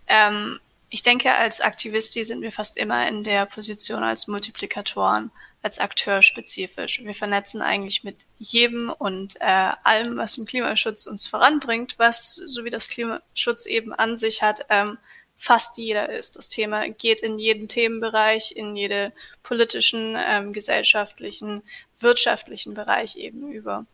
Ähm, 0.07 0.61
ich 0.91 1.03
denke, 1.03 1.35
als 1.35 1.61
Aktivisti 1.61 2.25
sind 2.25 2.43
wir 2.43 2.53
fast 2.53 2.77
immer 2.77 3.09
in 3.09 3.25
der 3.25 3.47
Position 3.47 4.05
als 4.05 4.29
Multiplikatoren, 4.29 5.33
als 5.61 5.81
Akteur 5.81 6.23
spezifisch. 6.23 7.03
Wir 7.03 7.17
vernetzen 7.17 7.63
eigentlich 7.63 8.05
mit 8.05 8.15
jedem 8.39 8.91
und 8.91 9.35
äh, 9.41 9.73
allem, 9.83 10.19
was 10.19 10.39
im 10.39 10.47
Klimaschutz 10.47 11.07
uns 11.07 11.27
voranbringt, 11.27 11.99
was, 11.99 12.37
so 12.37 12.65
wie 12.65 12.71
das 12.71 12.91
Klimaschutz 12.91 13.67
eben 13.67 13.93
an 13.93 14.17
sich 14.17 14.41
hat, 14.41 14.67
ähm, 14.69 14.99
fast 15.37 15.79
jeder 15.79 16.11
ist. 16.11 16.37
Das 16.37 16.49
Thema 16.49 16.89
geht 16.89 17.23
in 17.23 17.41
jeden 17.41 17.67
Themenbereich, 17.67 18.55
in 18.55 18.77
jede 18.77 19.13
politischen, 19.43 20.17
ähm, 20.17 20.53
gesellschaftlichen, 20.53 21.63
wirtschaftlichen 21.99 22.75
Bereich 22.75 23.17
eben 23.17 23.51
über. 23.51 23.85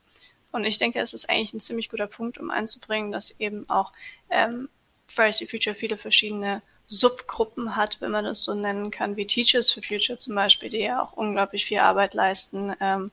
Und 0.55 0.65
ich 0.65 0.79
denke, 0.79 1.01
es 1.01 1.13
ist 1.15 1.29
eigentlich 1.29 1.53
ein 1.53 1.59
ziemlich 1.59 1.89
guter 1.89 2.07
Punkt, 2.07 2.39
um 2.39 2.49
einzubringen, 2.49 3.11
dass 3.11 3.41
eben 3.41 3.69
auch 3.69 3.93
ähm, 4.31 4.69
Fridays 5.09 5.39
for 5.39 5.49
Future 5.49 5.75
viele 5.75 5.97
verschiedene 5.97 6.63
Subgruppen 6.87 7.75
hat, 7.75 8.01
wenn 8.01 8.13
man 8.13 8.25
das 8.25 8.45
so 8.45 8.55
nennen 8.55 8.93
kann, 8.93 9.17
wie 9.17 9.27
Teachers 9.27 9.73
for 9.73 9.83
Future 9.83 10.17
zum 10.17 10.37
Beispiel, 10.37 10.69
die 10.69 10.79
ja 10.79 11.03
auch 11.03 11.15
unglaublich 11.15 11.65
viel 11.65 11.81
Arbeit 11.81 12.15
leisten, 12.15 12.73
ähm, 12.81 13.11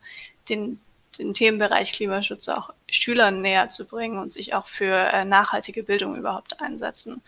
den, 0.49 0.79
den 1.17 1.33
Themenbereich 1.33 1.93
Klimaschutz 1.93 2.47
auch 2.47 2.75
Schülern 2.87 3.41
näher 3.41 3.69
zu 3.69 3.87
bringen 3.87 4.19
und 4.19 4.31
sich 4.31 4.53
auch 4.53 4.67
für 4.67 4.93
äh, 4.95 5.25
nachhaltige 5.25 5.81
Bildung 5.81 6.15
überhaupt 6.15 6.61
einsetzen. 6.61 7.23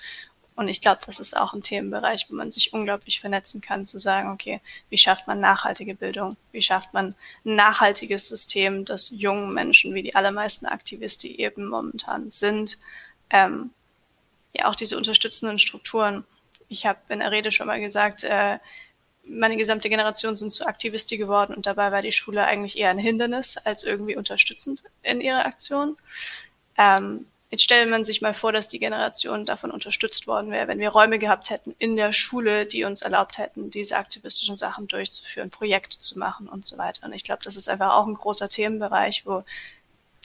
Und 0.55 0.67
ich 0.67 0.81
glaube, 0.81 1.01
das 1.05 1.19
ist 1.19 1.35
auch 1.35 1.53
ein 1.53 1.63
Themenbereich, 1.63 2.27
wo 2.29 2.35
man 2.35 2.51
sich 2.51 2.73
unglaublich 2.73 3.21
vernetzen 3.21 3.59
kann, 3.59 3.85
zu 3.85 3.97
sagen, 3.97 4.31
okay, 4.31 4.61
wie 4.89 4.97
schafft 4.97 5.27
man 5.27 5.39
nachhaltige 5.39 5.95
Bildung? 5.95 6.37
Wie 6.51 6.61
schafft 6.61 6.93
man 6.93 7.15
ein 7.43 7.55
nachhaltiges 7.55 8.27
System, 8.27 8.85
das 8.85 9.09
jungen 9.09 9.53
Menschen, 9.53 9.95
wie 9.95 10.03
die 10.03 10.15
allermeisten 10.15 10.67
Aktivisten 10.67 11.31
eben 11.31 11.65
momentan 11.65 12.29
sind, 12.29 12.77
ähm, 13.31 13.71
ja 14.53 14.67
auch 14.67 14.75
diese 14.75 14.97
unterstützenden 14.97 15.57
Strukturen. 15.57 16.23
Ich 16.69 16.85
habe 16.85 16.99
in 17.09 17.19
der 17.19 17.31
Rede 17.31 17.51
schon 17.51 17.67
mal 17.67 17.81
gesagt, 17.81 18.23
äh, 18.23 18.59
meine 19.25 19.57
gesamte 19.57 19.89
Generation 19.89 20.35
sind 20.35 20.51
zu 20.51 20.65
Aktivisti 20.67 21.17
geworden 21.17 21.53
und 21.53 21.65
dabei 21.65 21.91
war 21.91 22.01
die 22.01 22.11
Schule 22.11 22.45
eigentlich 22.45 22.77
eher 22.77 22.89
ein 22.89 22.99
Hindernis 22.99 23.57
als 23.57 23.83
irgendwie 23.83 24.15
unterstützend 24.15 24.83
in 25.01 25.21
ihrer 25.21 25.45
Aktion. 25.45 25.97
Ähm, 26.77 27.25
Jetzt 27.53 27.65
stellt 27.65 27.87
man 27.87 28.03
sich 28.03 28.19
mal 28.23 28.33
vor, 28.33 28.51
dass 28.51 28.67
die 28.67 28.79
Generation 28.79 29.45
davon 29.45 29.69
unterstützt 29.69 30.25
worden 30.25 30.49
wäre, 30.49 30.67
wenn 30.67 30.79
wir 30.79 30.89
Räume 30.89 31.19
gehabt 31.19 31.51
hätten 31.51 31.75
in 31.77 31.95
der 31.95 32.11
Schule, 32.11 32.65
die 32.65 32.83
uns 32.83 33.03
erlaubt 33.03 33.37
hätten, 33.37 33.69
diese 33.69 33.95
aktivistischen 33.97 34.57
Sachen 34.57 34.87
durchzuführen, 34.87 35.51
Projekte 35.51 35.99
zu 35.99 36.17
machen 36.17 36.47
und 36.47 36.65
so 36.65 36.79
weiter. 36.79 37.05
Und 37.05 37.13
ich 37.13 37.23
glaube, 37.23 37.43
das 37.43 37.55
ist 37.55 37.69
einfach 37.69 37.93
auch 37.93 38.07
ein 38.07 38.15
großer 38.15 38.49
Themenbereich, 38.49 39.27
wo 39.27 39.43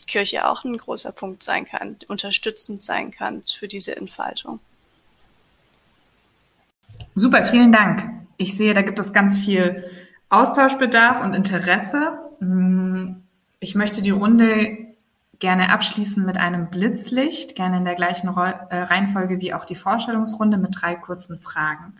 Kirche 0.06 0.48
auch 0.48 0.64
ein 0.64 0.78
großer 0.78 1.12
Punkt 1.12 1.42
sein 1.42 1.66
kann, 1.66 1.96
unterstützend 2.08 2.80
sein 2.80 3.10
kann 3.10 3.42
für 3.42 3.68
diese 3.68 3.94
Entfaltung. 3.94 4.58
Super, 7.14 7.44
vielen 7.44 7.72
Dank. 7.72 8.08
Ich 8.38 8.56
sehe, 8.56 8.72
da 8.72 8.80
gibt 8.80 8.98
es 9.00 9.12
ganz 9.12 9.36
viel 9.36 9.84
Austauschbedarf 10.30 11.20
und 11.20 11.34
Interesse. 11.34 12.20
Hm, 12.38 13.22
ich 13.60 13.74
möchte 13.74 14.00
die 14.00 14.12
Runde 14.12 14.87
gerne 15.38 15.70
abschließen 15.70 16.24
mit 16.24 16.36
einem 16.36 16.68
Blitzlicht, 16.68 17.54
gerne 17.54 17.78
in 17.78 17.84
der 17.84 17.94
gleichen 17.94 18.28
äh, 18.28 18.76
Reihenfolge 18.76 19.40
wie 19.40 19.54
auch 19.54 19.64
die 19.64 19.76
Vorstellungsrunde 19.76 20.58
mit 20.58 20.80
drei 20.80 20.94
kurzen 20.96 21.38
Fragen. 21.38 21.94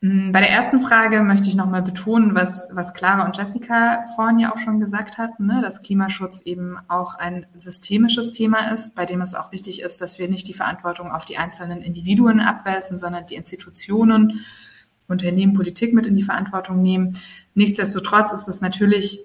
Mm, 0.00 0.32
bei 0.32 0.40
der 0.40 0.50
ersten 0.50 0.80
Frage 0.80 1.22
möchte 1.22 1.48
ich 1.48 1.54
nochmal 1.54 1.82
betonen, 1.82 2.34
was, 2.34 2.68
was 2.72 2.94
Clara 2.94 3.24
und 3.24 3.36
Jessica 3.36 4.04
vorhin 4.16 4.40
ja 4.40 4.52
auch 4.52 4.58
schon 4.58 4.80
gesagt 4.80 5.18
hatten, 5.18 5.46
ne, 5.46 5.62
dass 5.62 5.82
Klimaschutz 5.82 6.40
eben 6.42 6.78
auch 6.88 7.14
ein 7.14 7.46
systemisches 7.54 8.32
Thema 8.32 8.72
ist, 8.72 8.96
bei 8.96 9.06
dem 9.06 9.20
es 9.20 9.34
auch 9.34 9.52
wichtig 9.52 9.80
ist, 9.80 10.00
dass 10.00 10.18
wir 10.18 10.28
nicht 10.28 10.48
die 10.48 10.54
Verantwortung 10.54 11.12
auf 11.12 11.24
die 11.24 11.38
einzelnen 11.38 11.80
Individuen 11.80 12.40
abwälzen, 12.40 12.98
sondern 12.98 13.26
die 13.26 13.36
Institutionen, 13.36 14.40
Unternehmen, 15.06 15.52
Politik 15.52 15.92
mit 15.94 16.06
in 16.06 16.14
die 16.14 16.22
Verantwortung 16.22 16.82
nehmen. 16.82 17.16
Nichtsdestotrotz 17.54 18.32
ist 18.32 18.48
es 18.48 18.60
natürlich 18.60 19.20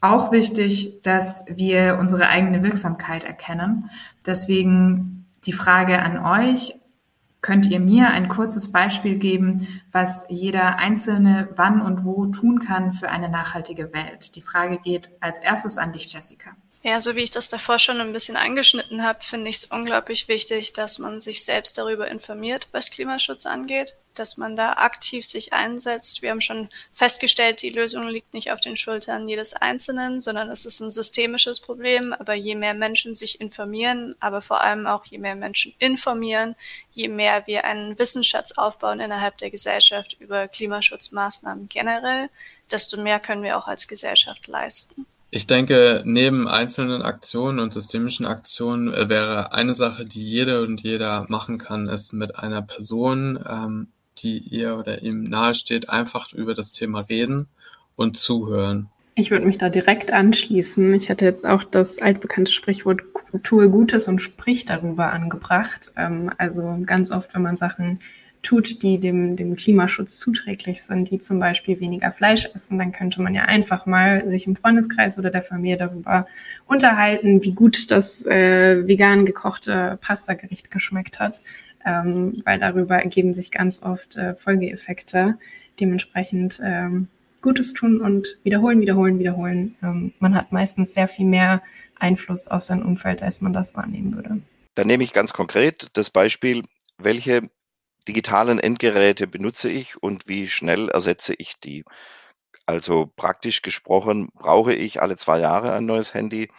auch 0.00 0.32
wichtig, 0.32 1.00
dass 1.02 1.44
wir 1.48 1.98
unsere 1.98 2.28
eigene 2.28 2.62
Wirksamkeit 2.62 3.24
erkennen. 3.24 3.90
Deswegen 4.24 5.26
die 5.46 5.52
Frage 5.52 6.00
an 6.02 6.18
euch, 6.18 6.78
könnt 7.40 7.66
ihr 7.66 7.80
mir 7.80 8.10
ein 8.10 8.28
kurzes 8.28 8.72
Beispiel 8.72 9.16
geben, 9.16 9.68
was 9.92 10.26
jeder 10.28 10.78
Einzelne 10.78 11.48
wann 11.54 11.80
und 11.80 12.04
wo 12.04 12.26
tun 12.26 12.58
kann 12.58 12.92
für 12.92 13.08
eine 13.08 13.28
nachhaltige 13.28 13.92
Welt? 13.92 14.34
Die 14.34 14.40
Frage 14.40 14.78
geht 14.78 15.10
als 15.20 15.38
erstes 15.40 15.78
an 15.78 15.92
dich, 15.92 16.12
Jessica. 16.12 16.56
Ja, 16.82 17.00
so 17.00 17.16
wie 17.16 17.22
ich 17.22 17.32
das 17.32 17.48
davor 17.48 17.80
schon 17.80 18.00
ein 18.00 18.12
bisschen 18.12 18.36
angeschnitten 18.36 19.02
habe, 19.02 19.22
finde 19.24 19.50
ich 19.50 19.56
es 19.56 19.64
unglaublich 19.64 20.28
wichtig, 20.28 20.72
dass 20.72 21.00
man 21.00 21.20
sich 21.20 21.44
selbst 21.44 21.78
darüber 21.78 22.06
informiert, 22.06 22.68
was 22.70 22.92
Klimaschutz 22.92 23.44
angeht, 23.44 23.96
dass 24.14 24.36
man 24.36 24.54
da 24.54 24.74
aktiv 24.74 25.26
sich 25.26 25.52
einsetzt. 25.52 26.22
Wir 26.22 26.30
haben 26.30 26.40
schon 26.40 26.68
festgestellt, 26.92 27.62
die 27.62 27.70
Lösung 27.70 28.06
liegt 28.08 28.34
nicht 28.34 28.52
auf 28.52 28.60
den 28.60 28.76
Schultern 28.76 29.28
jedes 29.28 29.52
Einzelnen, 29.52 30.20
sondern 30.20 30.48
es 30.48 30.64
ist 30.64 30.78
ein 30.80 30.92
systemisches 30.92 31.58
Problem. 31.58 32.12
Aber 32.12 32.34
je 32.34 32.54
mehr 32.54 32.74
Menschen 32.74 33.16
sich 33.16 33.40
informieren, 33.40 34.14
aber 34.20 34.40
vor 34.40 34.62
allem 34.62 34.86
auch 34.86 35.04
je 35.06 35.18
mehr 35.18 35.34
Menschen 35.34 35.74
informieren, 35.78 36.54
je 36.92 37.08
mehr 37.08 37.46
wir 37.48 37.64
einen 37.64 37.98
Wissensschatz 37.98 38.52
aufbauen 38.52 39.00
innerhalb 39.00 39.38
der 39.38 39.50
Gesellschaft 39.50 40.16
über 40.20 40.46
Klimaschutzmaßnahmen 40.46 41.68
generell, 41.68 42.30
desto 42.70 42.96
mehr 43.00 43.18
können 43.18 43.42
wir 43.42 43.58
auch 43.58 43.66
als 43.66 43.88
Gesellschaft 43.88 44.46
leisten. 44.46 45.06
Ich 45.36 45.46
denke, 45.46 46.00
neben 46.06 46.48
einzelnen 46.48 47.02
Aktionen 47.02 47.58
und 47.58 47.70
systemischen 47.70 48.24
Aktionen 48.24 48.94
äh, 48.94 49.10
wäre 49.10 49.52
eine 49.52 49.74
Sache, 49.74 50.06
die 50.06 50.24
jede 50.24 50.62
und 50.62 50.82
jeder 50.82 51.26
machen 51.28 51.58
kann, 51.58 51.88
ist 51.88 52.14
mit 52.14 52.38
einer 52.38 52.62
Person, 52.62 53.38
ähm, 53.46 53.88
die 54.16 54.38
ihr 54.38 54.78
oder 54.78 55.02
ihm 55.02 55.24
nahesteht, 55.24 55.90
einfach 55.90 56.32
über 56.32 56.54
das 56.54 56.72
Thema 56.72 57.00
reden 57.00 57.48
und 57.96 58.16
zuhören. 58.16 58.88
Ich 59.14 59.30
würde 59.30 59.44
mich 59.44 59.58
da 59.58 59.68
direkt 59.68 60.10
anschließen. 60.10 60.94
Ich 60.94 61.10
hätte 61.10 61.26
jetzt 61.26 61.44
auch 61.44 61.64
das 61.64 62.00
altbekannte 62.00 62.50
Sprichwort 62.50 63.02
tue 63.42 63.68
Gutes 63.68 64.08
und 64.08 64.20
sprich 64.20 64.64
darüber 64.64 65.12
angebracht. 65.12 65.92
Ähm, 65.98 66.30
also 66.38 66.78
ganz 66.86 67.10
oft, 67.10 67.34
wenn 67.34 67.42
man 67.42 67.58
Sachen 67.58 68.00
tut, 68.46 68.82
die 68.82 68.98
dem, 68.98 69.36
dem 69.36 69.56
Klimaschutz 69.56 70.18
zuträglich 70.18 70.82
sind, 70.82 71.10
wie 71.10 71.18
zum 71.18 71.38
Beispiel 71.40 71.80
weniger 71.80 72.12
Fleisch 72.12 72.48
essen, 72.54 72.78
dann 72.78 72.92
könnte 72.92 73.20
man 73.20 73.34
ja 73.34 73.42
einfach 73.42 73.86
mal 73.86 74.30
sich 74.30 74.46
im 74.46 74.56
Freundeskreis 74.56 75.18
oder 75.18 75.30
der 75.30 75.42
Familie 75.42 75.76
darüber 75.76 76.26
unterhalten, 76.66 77.42
wie 77.42 77.52
gut 77.52 77.90
das 77.90 78.24
äh, 78.24 78.86
vegan 78.86 79.26
gekochte 79.26 79.98
Pastagericht 80.00 80.70
geschmeckt 80.70 81.18
hat, 81.18 81.42
ähm, 81.84 82.40
weil 82.44 82.60
darüber 82.60 82.96
ergeben 82.96 83.34
sich 83.34 83.50
ganz 83.50 83.82
oft 83.82 84.16
äh, 84.16 84.34
Folgeeffekte. 84.34 85.38
Dementsprechend 85.80 86.60
ähm, 86.64 87.08
Gutes 87.42 87.74
tun 87.74 88.00
und 88.00 88.38
wiederholen, 88.44 88.80
wiederholen, 88.80 89.18
wiederholen. 89.18 89.76
Ähm, 89.82 90.12
man 90.20 90.34
hat 90.34 90.52
meistens 90.52 90.94
sehr 90.94 91.08
viel 91.08 91.26
mehr 91.26 91.62
Einfluss 91.98 92.48
auf 92.48 92.62
sein 92.62 92.82
Umfeld, 92.82 93.22
als 93.22 93.40
man 93.40 93.52
das 93.52 93.74
wahrnehmen 93.74 94.14
würde. 94.14 94.40
Dann 94.74 94.86
nehme 94.86 95.04
ich 95.04 95.12
ganz 95.12 95.32
konkret 95.32 95.88
das 95.94 96.10
Beispiel, 96.10 96.62
welche 96.98 97.48
digitalen 98.08 98.58
Endgeräte 98.58 99.26
benutze 99.26 99.68
ich 99.70 100.00
und 100.02 100.28
wie 100.28 100.48
schnell 100.48 100.88
ersetze 100.88 101.34
ich 101.34 101.58
die? 101.60 101.84
Also 102.66 103.06
praktisch 103.16 103.62
gesprochen, 103.62 104.28
brauche 104.34 104.74
ich 104.74 105.00
alle 105.02 105.16
zwei 105.16 105.38
Jahre 105.40 105.72
ein 105.72 105.86
neues 105.86 106.14
Handy? 106.14 106.50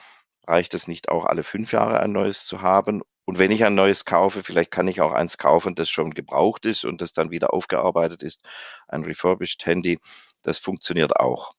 Reicht 0.47 0.73
es 0.73 0.87
nicht 0.87 1.09
auch 1.09 1.25
alle 1.25 1.43
fünf 1.43 1.73
Jahre 1.73 1.99
ein 1.99 2.11
neues 2.11 2.45
zu 2.45 2.61
haben? 2.61 3.01
Und 3.25 3.39
wenn 3.39 3.51
ich 3.51 3.65
ein 3.65 3.75
neues 3.75 4.05
kaufe, 4.05 4.43
vielleicht 4.43 4.71
kann 4.71 4.87
ich 4.87 5.01
auch 5.01 5.11
eins 5.11 5.37
kaufen, 5.37 5.75
das 5.75 5.89
schon 5.89 6.11
gebraucht 6.11 6.65
ist 6.65 6.85
und 6.85 7.01
das 7.01 7.11
dann 7.11 7.29
wieder 7.31 7.53
aufgearbeitet 7.53 8.23
ist, 8.23 8.41
ein 8.87 9.03
refurbished 9.03 9.65
Handy. 9.65 9.99
Das 10.43 10.59
funktioniert 10.59 11.17
auch. 11.17 11.53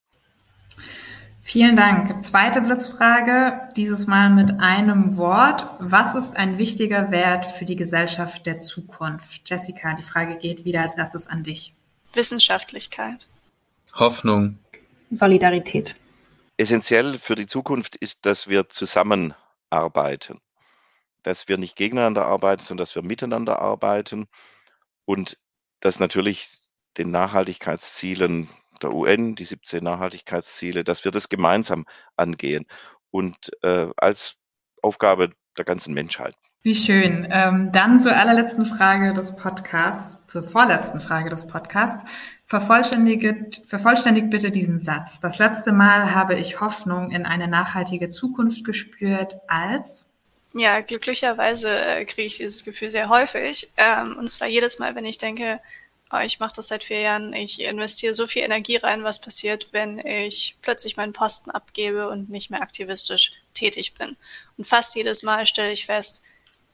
Vielen 1.49 1.77
Dank. 1.77 2.23
Zweite 2.23 2.61
Blitzfrage, 2.61 3.71
dieses 3.75 4.07
Mal 4.07 4.29
mit 4.29 4.61
einem 4.61 5.17
Wort. 5.17 5.67
Was 5.79 6.15
ist 6.15 6.37
ein 6.37 6.59
wichtiger 6.59 7.11
Wert 7.11 7.47
für 7.47 7.65
die 7.65 7.75
Gesellschaft 7.75 8.45
der 8.45 8.61
Zukunft? 8.61 9.49
Jessica, 9.49 9.95
die 9.95 10.03
Frage 10.03 10.37
geht 10.37 10.67
wieder 10.67 10.83
als 10.83 10.99
erstes 10.99 11.27
an 11.27 11.43
dich. 11.43 11.73
Wissenschaftlichkeit. 12.13 13.29
Hoffnung. 13.95 14.59
Solidarität. 15.09 15.97
Essentiell 16.59 17.19
für 17.19 17.35
die 17.35 17.47
Zukunft 17.47 17.97
ist, 17.97 18.27
dass 18.27 18.49
wir 18.49 18.69
zusammenarbeiten. 18.69 20.43
Dass 21.23 21.49
wir 21.49 21.57
nicht 21.57 21.77
gegeneinander 21.77 22.27
arbeiten, 22.27 22.61
sondern 22.61 22.83
dass 22.83 22.95
wir 22.95 23.03
miteinander 23.03 23.59
arbeiten 23.59 24.27
und 25.07 25.39
dass 25.81 25.99
natürlich 25.99 26.59
den 26.99 27.11
Nachhaltigkeitszielen 27.11 28.51
der 28.79 28.93
UN, 28.93 29.35
die 29.35 29.45
17 29.45 29.83
Nachhaltigkeitsziele, 29.83 30.85
dass 30.85 31.05
wir 31.05 31.13
das 31.13 31.29
gemeinsam 31.29 31.85
angehen 32.17 32.67
und 33.11 33.37
äh, 33.63 33.89
als 33.97 34.37
Aufgabe 34.83 35.33
der 35.57 35.65
ganzen 35.65 35.95
Menschheit. 35.95 36.35
Wie 36.63 36.75
schön. 36.75 37.29
Ähm, 37.31 37.71
dann 37.73 38.01
zur 38.01 38.17
allerletzten 38.17 38.65
Frage 38.65 39.15
des 39.15 39.37
Podcasts, 39.37 40.27
zur 40.27 40.43
vorletzten 40.43 41.01
Frage 41.01 41.31
des 41.31 41.47
Podcasts. 41.47 42.09
Vervollständigt, 42.45 43.63
vervollständigt 43.67 44.31
bitte 44.31 44.51
diesen 44.51 44.81
Satz. 44.81 45.21
Das 45.21 45.39
letzte 45.39 45.73
Mal 45.73 46.15
habe 46.15 46.35
ich 46.35 46.61
Hoffnung 46.61 47.11
in 47.11 47.27
eine 47.27 47.47
nachhaltige 47.47 48.11
Zukunft 48.11 48.65
gespürt 48.65 49.39
als 49.47 50.09
ja, 50.55 50.81
glücklicherweise 50.81 51.69
äh, 51.69 52.05
kriege 52.07 52.27
ich 52.27 52.39
dieses 52.39 52.65
Gefühl 52.65 52.91
sehr 52.91 53.09
häufig. 53.09 53.71
Ähm, 53.77 54.17
und 54.19 54.29
zwar 54.29 54.49
jedes 54.49 54.79
Mal, 54.79 54.95
wenn 54.95 55.05
ich 55.05 55.19
denke, 55.19 55.61
ich 56.25 56.41
mache 56.41 56.55
das 56.57 56.69
seit 56.69 56.83
vier 56.83 57.01
Jahren. 57.01 57.33
Ich 57.35 57.61
investiere 57.61 58.15
so 58.15 58.27
viel 58.27 58.43
Energie 58.43 58.77
rein, 58.77 59.05
was 59.05 59.21
passiert, 59.21 59.69
wenn 59.73 59.99
ich 59.99 60.57
plötzlich 60.63 60.97
meinen 60.97 61.13
Posten 61.13 61.51
abgebe 61.51 62.09
und 62.09 62.31
nicht 62.31 62.51
mehr 62.51 62.63
aktivistisch 62.63 63.33
tätig 63.55 63.95
bin. 63.95 64.17
Und 64.57 64.67
fast 64.67 64.95
jedes 64.97 65.23
Mal 65.23 65.47
stelle 65.47 65.73
ich 65.73 65.87
fest, 65.87 66.23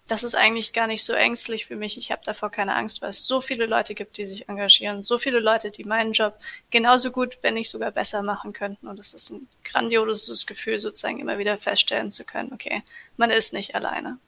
das 0.07 0.23
ist 0.23 0.35
eigentlich 0.35 0.75
gar 0.75 0.87
nicht 0.87 1.03
so 1.03 1.14
ängstlich 1.14 1.64
für 1.64 1.77
mich. 1.77 1.97
Ich 1.97 2.12
habe 2.12 2.20
davor 2.25 2.51
keine 2.51 2.77
Angst, 2.77 3.01
weil 3.01 3.11
es 3.11 3.27
so 3.27 3.40
viele 3.40 3.64
Leute 3.64 3.94
gibt, 3.94 4.18
die 4.18 4.27
sich 4.27 4.49
engagieren. 4.49 5.03
So 5.03 5.16
viele 5.16 5.40
Leute, 5.40 5.70
die 5.70 5.85
meinen 5.85 6.12
Job 6.12 6.38
genauso 6.70 7.11
gut, 7.11 7.38
wenn 7.40 7.55
nicht 7.55 7.70
sogar 7.70 7.90
besser 7.90 8.23
machen 8.23 8.53
könnten. 8.53 8.87
Und 8.87 8.99
es 8.99 9.14
ist 9.14 9.31
ein 9.31 9.49
grandioses 9.64 10.47
Gefühl, 10.47 10.79
sozusagen 10.79 11.20
immer 11.20 11.38
wieder 11.38 11.57
feststellen 11.57 12.11
zu 12.11 12.25
können, 12.25 12.53
okay, 12.53 12.83
man 13.16 13.31
ist 13.31 13.55
nicht 13.55 13.75
alleine. 13.75 14.18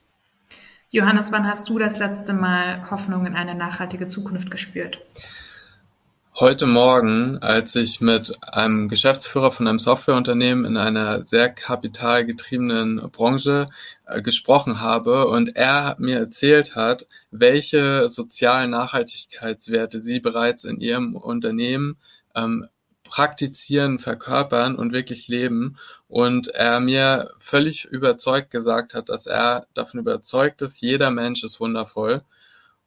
Johannes, 0.91 1.33
wann 1.33 1.47
hast 1.47 1.69
du 1.69 1.79
das 1.79 1.99
letzte 1.99 2.33
Mal 2.33 2.91
Hoffnung 2.91 3.27
in 3.27 3.35
eine 3.35 3.55
nachhaltige 3.55 4.07
Zukunft 4.07 4.51
gespürt? 4.51 5.01
Heute 6.39 6.67
Morgen, 6.67 7.39
als 7.41 7.75
ich 7.77 8.01
mit 8.01 8.31
einem 8.53 8.89
Geschäftsführer 8.89 9.51
von 9.51 9.67
einem 9.67 9.79
Softwareunternehmen 9.79 10.65
in 10.65 10.77
einer 10.77 11.27
sehr 11.27 11.49
kapitalgetriebenen 11.49 13.11
Branche 13.11 13.67
äh, 14.07 14.21
gesprochen 14.21 14.81
habe 14.81 15.29
und 15.29 15.57
er 15.57 15.97
mir 15.99 16.19
erzählt 16.19 16.77
hat, 16.77 17.07
welche 17.31 18.09
sozialen 18.09 18.71
Nachhaltigkeitswerte 18.71 20.01
sie 20.01 20.21
bereits 20.21 20.65
in 20.65 20.79
ihrem 20.79 21.17
Unternehmen 21.17 21.97
ähm, 22.35 22.69
praktizieren, 23.09 23.99
verkörpern 23.99 24.77
und 24.77 24.93
wirklich 24.93 25.29
leben. 25.29 25.77
Und 26.09 26.49
er 26.49 26.81
mir 26.81 27.31
völlig 27.39 27.85
überzeugt 27.85 28.51
gesagt 28.51 28.95
hat, 28.95 29.09
dass 29.09 29.27
er 29.27 29.67
davon 29.75 30.01
überzeugt 30.01 30.63
ist, 30.63 30.81
jeder 30.81 31.11
Mensch 31.11 31.43
ist 31.45 31.61
wundervoll 31.61 32.19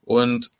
und 0.01 0.51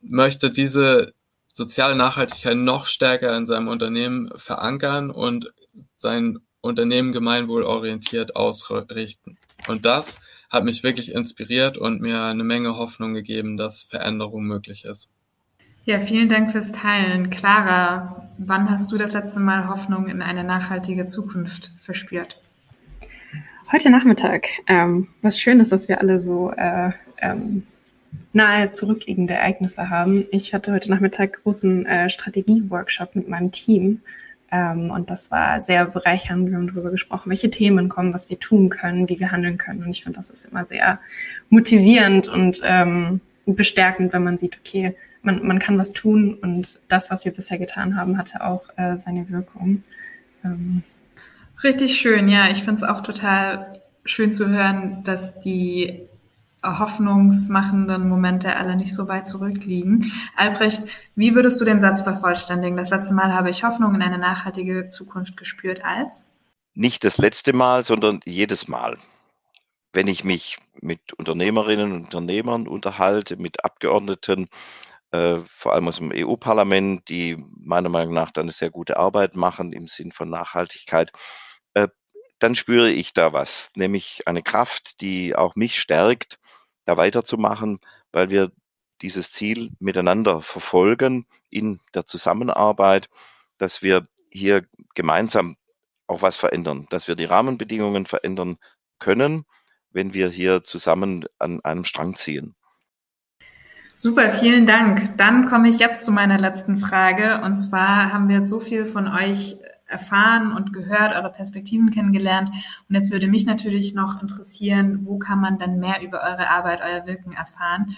möchte 0.00 0.50
diese 0.50 1.12
soziale 1.52 1.94
Nachhaltigkeit 1.94 2.56
noch 2.56 2.86
stärker 2.86 3.36
in 3.36 3.46
seinem 3.46 3.68
Unternehmen 3.68 4.30
verankern 4.36 5.10
und 5.10 5.52
sein 5.98 6.40
Unternehmen 6.60 7.12
gemeinwohlorientiert 7.12 8.36
ausrichten. 8.36 9.38
Und 9.66 9.86
das 9.86 10.20
hat 10.48 10.64
mich 10.64 10.82
wirklich 10.82 11.12
inspiriert 11.12 11.78
und 11.78 12.00
mir 12.00 12.22
eine 12.22 12.44
Menge 12.44 12.76
Hoffnung 12.76 13.14
gegeben, 13.14 13.56
dass 13.56 13.84
Veränderung 13.84 14.44
möglich 14.44 14.84
ist. 14.84 15.10
Ja, 15.90 15.98
vielen 15.98 16.28
Dank 16.28 16.52
fürs 16.52 16.70
Teilen. 16.70 17.30
Clara, 17.30 18.24
wann 18.38 18.70
hast 18.70 18.92
du 18.92 18.96
das 18.96 19.12
letzte 19.12 19.40
Mal 19.40 19.66
Hoffnung 19.66 20.06
in 20.06 20.22
eine 20.22 20.44
nachhaltige 20.44 21.08
Zukunft 21.08 21.72
verspürt? 21.78 22.40
Heute 23.72 23.90
Nachmittag. 23.90 24.46
Ähm, 24.68 25.08
was 25.20 25.40
schön 25.40 25.58
ist, 25.58 25.72
dass 25.72 25.88
wir 25.88 26.00
alle 26.00 26.20
so 26.20 26.52
äh, 26.52 26.92
ähm, 27.18 27.66
nahe 28.32 28.70
zurückliegende 28.70 29.34
Ereignisse 29.34 29.90
haben. 29.90 30.26
Ich 30.30 30.54
hatte 30.54 30.70
heute 30.72 30.92
Nachmittag 30.92 31.42
großen 31.42 31.84
äh, 31.86 32.08
Strategie-Workshop 32.08 33.16
mit 33.16 33.28
meinem 33.28 33.50
Team. 33.50 34.00
Ähm, 34.52 34.92
und 34.92 35.10
das 35.10 35.32
war 35.32 35.60
sehr 35.60 35.86
bereichernd. 35.86 36.48
Wir 36.48 36.56
haben 36.56 36.68
darüber 36.68 36.92
gesprochen, 36.92 37.30
welche 37.30 37.50
Themen 37.50 37.88
kommen, 37.88 38.14
was 38.14 38.30
wir 38.30 38.38
tun 38.38 38.68
können, 38.68 39.08
wie 39.08 39.18
wir 39.18 39.32
handeln 39.32 39.58
können. 39.58 39.82
Und 39.82 39.90
ich 39.90 40.04
finde, 40.04 40.18
das 40.18 40.30
ist 40.30 40.44
immer 40.44 40.64
sehr 40.64 41.00
motivierend 41.48 42.28
und 42.28 42.60
ähm, 42.62 43.20
bestärkend, 43.44 44.12
wenn 44.12 44.22
man 44.22 44.38
sieht, 44.38 44.56
okay, 44.56 44.94
man, 45.22 45.46
man 45.46 45.58
kann 45.58 45.78
was 45.78 45.92
tun 45.92 46.34
und 46.34 46.80
das, 46.88 47.10
was 47.10 47.24
wir 47.24 47.32
bisher 47.32 47.58
getan 47.58 47.96
haben, 47.96 48.18
hatte 48.18 48.44
auch 48.44 48.64
äh, 48.76 48.96
seine 48.96 49.28
Wirkung. 49.30 49.82
Ähm. 50.44 50.82
Richtig 51.62 51.98
schön, 51.98 52.28
ja. 52.28 52.50
Ich 52.50 52.62
finde 52.62 52.76
es 52.76 52.88
auch 52.88 53.02
total 53.02 53.72
schön 54.04 54.32
zu 54.32 54.48
hören, 54.48 55.04
dass 55.04 55.40
die 55.40 56.08
hoffnungsmachenden 56.62 58.08
Momente 58.08 58.56
alle 58.56 58.76
nicht 58.76 58.94
so 58.94 59.08
weit 59.08 59.28
zurückliegen. 59.28 60.12
Albrecht, 60.36 60.82
wie 61.14 61.34
würdest 61.34 61.60
du 61.60 61.64
den 61.64 61.80
Satz 61.80 62.02
vervollständigen? 62.02 62.76
Das 62.76 62.90
letzte 62.90 63.14
Mal 63.14 63.32
habe 63.32 63.50
ich 63.50 63.64
Hoffnung 63.64 63.94
in 63.94 64.02
eine 64.02 64.18
nachhaltige 64.18 64.88
Zukunft 64.88 65.36
gespürt 65.36 65.84
als? 65.84 66.26
Nicht 66.74 67.04
das 67.04 67.18
letzte 67.18 67.52
Mal, 67.52 67.82
sondern 67.84 68.20
jedes 68.24 68.68
Mal. 68.68 68.98
Wenn 69.92 70.06
ich 70.06 70.22
mich 70.22 70.58
mit 70.82 71.12
Unternehmerinnen 71.14 71.92
und 71.92 72.04
Unternehmern 72.04 72.68
unterhalte, 72.68 73.36
mit 73.36 73.64
Abgeordneten, 73.64 74.44
äh, 74.44 74.46
vor 75.46 75.72
allem 75.72 75.88
aus 75.88 75.96
dem 75.96 76.12
EU-Parlament, 76.14 77.08
die 77.08 77.36
meiner 77.56 77.88
Meinung 77.88 78.14
nach 78.14 78.30
dann 78.30 78.44
eine 78.44 78.52
sehr 78.52 78.70
gute 78.70 78.96
Arbeit 78.96 79.34
machen 79.34 79.72
im 79.72 79.88
Sinn 79.88 80.12
von 80.12 80.30
Nachhaltigkeit, 80.30 81.12
äh, 81.74 81.88
dann 82.38 82.54
spüre 82.54 82.90
ich 82.90 83.12
da 83.12 83.32
was, 83.32 83.70
nämlich 83.74 84.22
eine 84.26 84.42
Kraft, 84.42 85.00
die 85.00 85.34
auch 85.36 85.56
mich 85.56 85.80
stärkt, 85.80 86.38
da 86.84 86.96
weiterzumachen, 86.96 87.80
weil 88.12 88.30
wir 88.30 88.52
dieses 89.02 89.32
Ziel 89.32 89.70
miteinander 89.78 90.42
verfolgen 90.42 91.26
in 91.50 91.80
der 91.94 92.06
Zusammenarbeit, 92.06 93.08
dass 93.58 93.82
wir 93.82 94.06
hier 94.30 94.66
gemeinsam 94.94 95.56
auch 96.06 96.22
was 96.22 96.36
verändern, 96.36 96.86
dass 96.90 97.08
wir 97.08 97.14
die 97.14 97.24
Rahmenbedingungen 97.24 98.06
verändern 98.06 98.58
können, 98.98 99.44
wenn 99.90 100.14
wir 100.14 100.28
hier 100.28 100.62
zusammen 100.62 101.26
an 101.38 101.60
einem 101.64 101.84
Strang 101.84 102.14
ziehen. 102.14 102.54
Super, 104.02 104.30
vielen 104.30 104.64
Dank. 104.64 105.18
Dann 105.18 105.44
komme 105.44 105.68
ich 105.68 105.78
jetzt 105.78 106.06
zu 106.06 106.10
meiner 106.10 106.38
letzten 106.38 106.78
Frage. 106.78 107.42
Und 107.44 107.58
zwar 107.58 108.10
haben 108.10 108.30
wir 108.30 108.42
so 108.42 108.58
viel 108.58 108.86
von 108.86 109.06
euch 109.06 109.58
erfahren 109.86 110.54
und 110.54 110.72
gehört, 110.72 111.14
eure 111.14 111.30
Perspektiven 111.30 111.90
kennengelernt. 111.90 112.48
Und 112.88 112.94
jetzt 112.94 113.12
würde 113.12 113.28
mich 113.28 113.44
natürlich 113.44 113.92
noch 113.92 114.22
interessieren, 114.22 115.00
wo 115.02 115.18
kann 115.18 115.38
man 115.38 115.58
dann 115.58 115.80
mehr 115.80 116.00
über 116.00 116.22
eure 116.22 116.48
Arbeit, 116.48 116.80
euer 116.82 117.06
Wirken 117.06 117.32
erfahren? 117.32 117.94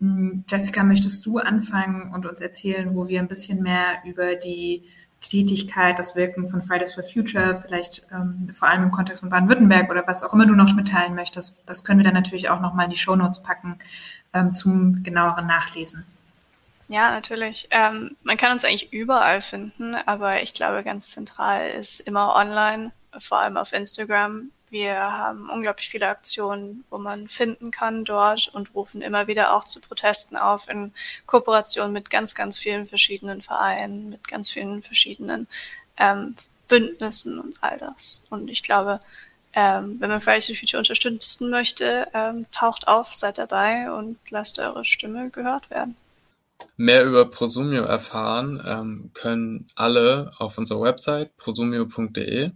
Hm, 0.00 0.42
Jessica, 0.50 0.82
möchtest 0.82 1.24
du 1.24 1.38
anfangen 1.38 2.12
und 2.12 2.26
uns 2.26 2.40
erzählen, 2.40 2.92
wo 2.92 3.06
wir 3.06 3.20
ein 3.20 3.28
bisschen 3.28 3.62
mehr 3.62 4.02
über 4.04 4.34
die 4.34 4.82
Tätigkeit, 5.20 6.00
das 6.00 6.16
Wirken 6.16 6.48
von 6.48 6.62
Fridays 6.62 6.94
for 6.94 7.04
Future, 7.04 7.54
vielleicht 7.54 8.08
ähm, 8.12 8.48
vor 8.52 8.68
allem 8.68 8.82
im 8.82 8.90
Kontext 8.90 9.20
von 9.20 9.30
Baden-Württemberg 9.30 9.88
oder 9.88 10.02
was 10.04 10.24
auch 10.24 10.34
immer 10.34 10.46
du 10.46 10.54
noch 10.54 10.74
mitteilen 10.74 11.14
möchtest, 11.14 11.62
das 11.66 11.84
können 11.84 12.00
wir 12.00 12.04
dann 12.04 12.14
natürlich 12.14 12.50
auch 12.50 12.60
nochmal 12.60 12.86
in 12.86 12.90
die 12.90 12.98
Shownotes 12.98 13.42
packen 13.42 13.78
ähm, 14.34 14.52
zum 14.52 15.02
genaueren 15.02 15.46
Nachlesen. 15.46 16.04
Ja, 16.88 17.10
natürlich. 17.10 17.68
Ähm, 17.70 18.16
man 18.22 18.36
kann 18.36 18.52
uns 18.52 18.64
eigentlich 18.64 18.92
überall 18.92 19.40
finden, 19.40 19.94
aber 19.94 20.42
ich 20.42 20.52
glaube, 20.52 20.82
ganz 20.82 21.10
zentral 21.10 21.70
ist 21.70 22.00
immer 22.00 22.36
online, 22.36 22.92
vor 23.18 23.38
allem 23.38 23.56
auf 23.56 23.72
Instagram. 23.72 24.50
Wir 24.68 24.96
haben 24.96 25.48
unglaublich 25.48 25.88
viele 25.88 26.08
Aktionen, 26.08 26.84
wo 26.90 26.98
man 26.98 27.28
finden 27.28 27.70
kann 27.70 28.04
dort 28.04 28.48
und 28.48 28.74
rufen 28.74 29.02
immer 29.02 29.28
wieder 29.28 29.54
auch 29.54 29.64
zu 29.64 29.80
Protesten 29.80 30.36
auf 30.36 30.68
in 30.68 30.92
Kooperation 31.26 31.92
mit 31.92 32.10
ganz, 32.10 32.34
ganz 32.34 32.58
vielen 32.58 32.84
verschiedenen 32.84 33.40
Vereinen, 33.40 34.10
mit 34.10 34.26
ganz 34.26 34.50
vielen 34.50 34.82
verschiedenen 34.82 35.48
ähm, 35.96 36.34
Bündnissen 36.68 37.38
und 37.38 37.56
all 37.62 37.78
das. 37.78 38.26
Und 38.30 38.48
ich 38.50 38.62
glaube, 38.62 39.00
ähm, 39.54 39.96
wenn 40.00 40.10
man 40.10 40.20
Fridays 40.20 40.46
for 40.46 40.56
Future 40.56 40.78
unterstützen 40.78 41.50
möchte, 41.50 42.08
ähm, 42.12 42.46
taucht 42.50 42.88
auf, 42.88 43.14
seid 43.14 43.38
dabei 43.38 43.90
und 43.92 44.18
lasst 44.30 44.58
eure 44.58 44.84
Stimme 44.84 45.30
gehört 45.30 45.70
werden. 45.70 45.96
Mehr 46.76 47.04
über 47.04 47.26
Prosumio 47.26 47.84
erfahren 47.84 48.60
ähm, 48.66 49.10
können 49.14 49.66
alle 49.76 50.32
auf 50.38 50.58
unserer 50.58 50.80
Website 50.80 51.36
prosumio.de. 51.36 52.50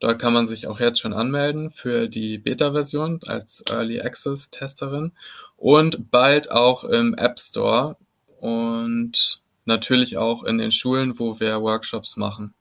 Dort 0.00 0.20
kann 0.20 0.32
man 0.32 0.46
sich 0.46 0.68
auch 0.68 0.78
jetzt 0.78 1.00
schon 1.00 1.12
anmelden 1.12 1.72
für 1.72 2.08
die 2.08 2.38
Beta-Version 2.38 3.18
als 3.26 3.64
Early 3.68 4.00
Access 4.00 4.50
Testerin 4.50 5.12
und 5.56 6.12
bald 6.12 6.52
auch 6.52 6.84
im 6.84 7.14
App 7.14 7.40
Store 7.40 7.96
und 8.40 9.40
natürlich 9.64 10.16
auch 10.16 10.44
in 10.44 10.58
den 10.58 10.70
Schulen, 10.70 11.18
wo 11.18 11.40
wir 11.40 11.60
Workshops 11.60 12.16
machen. 12.16 12.54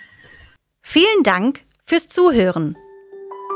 Vielen 0.83 1.23
Dank 1.23 1.61
fürs 1.83 2.09
Zuhören. 2.09 2.77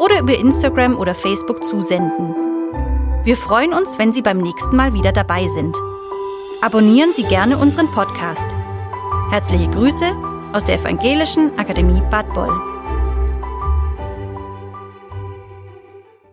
oder 0.00 0.18
über 0.20 0.36
Instagram 0.36 0.96
oder 0.96 1.14
Facebook 1.14 1.62
zusenden. 1.62 2.34
Wir 3.22 3.36
freuen 3.36 3.72
uns, 3.72 3.96
wenn 3.98 4.12
Sie 4.12 4.22
beim 4.22 4.38
nächsten 4.38 4.74
Mal 4.76 4.92
wieder 4.92 5.12
dabei 5.12 5.46
sind. 5.48 5.76
Abonnieren 6.60 7.12
Sie 7.12 7.22
gerne 7.24 7.56
unseren 7.58 7.90
Podcast. 7.92 8.46
Herzliche 9.30 9.70
Grüße 9.70 10.16
aus 10.52 10.64
der 10.64 10.80
Evangelischen 10.80 11.56
Akademie 11.58 12.02
Bad 12.10 12.32
Boll. 12.34 12.73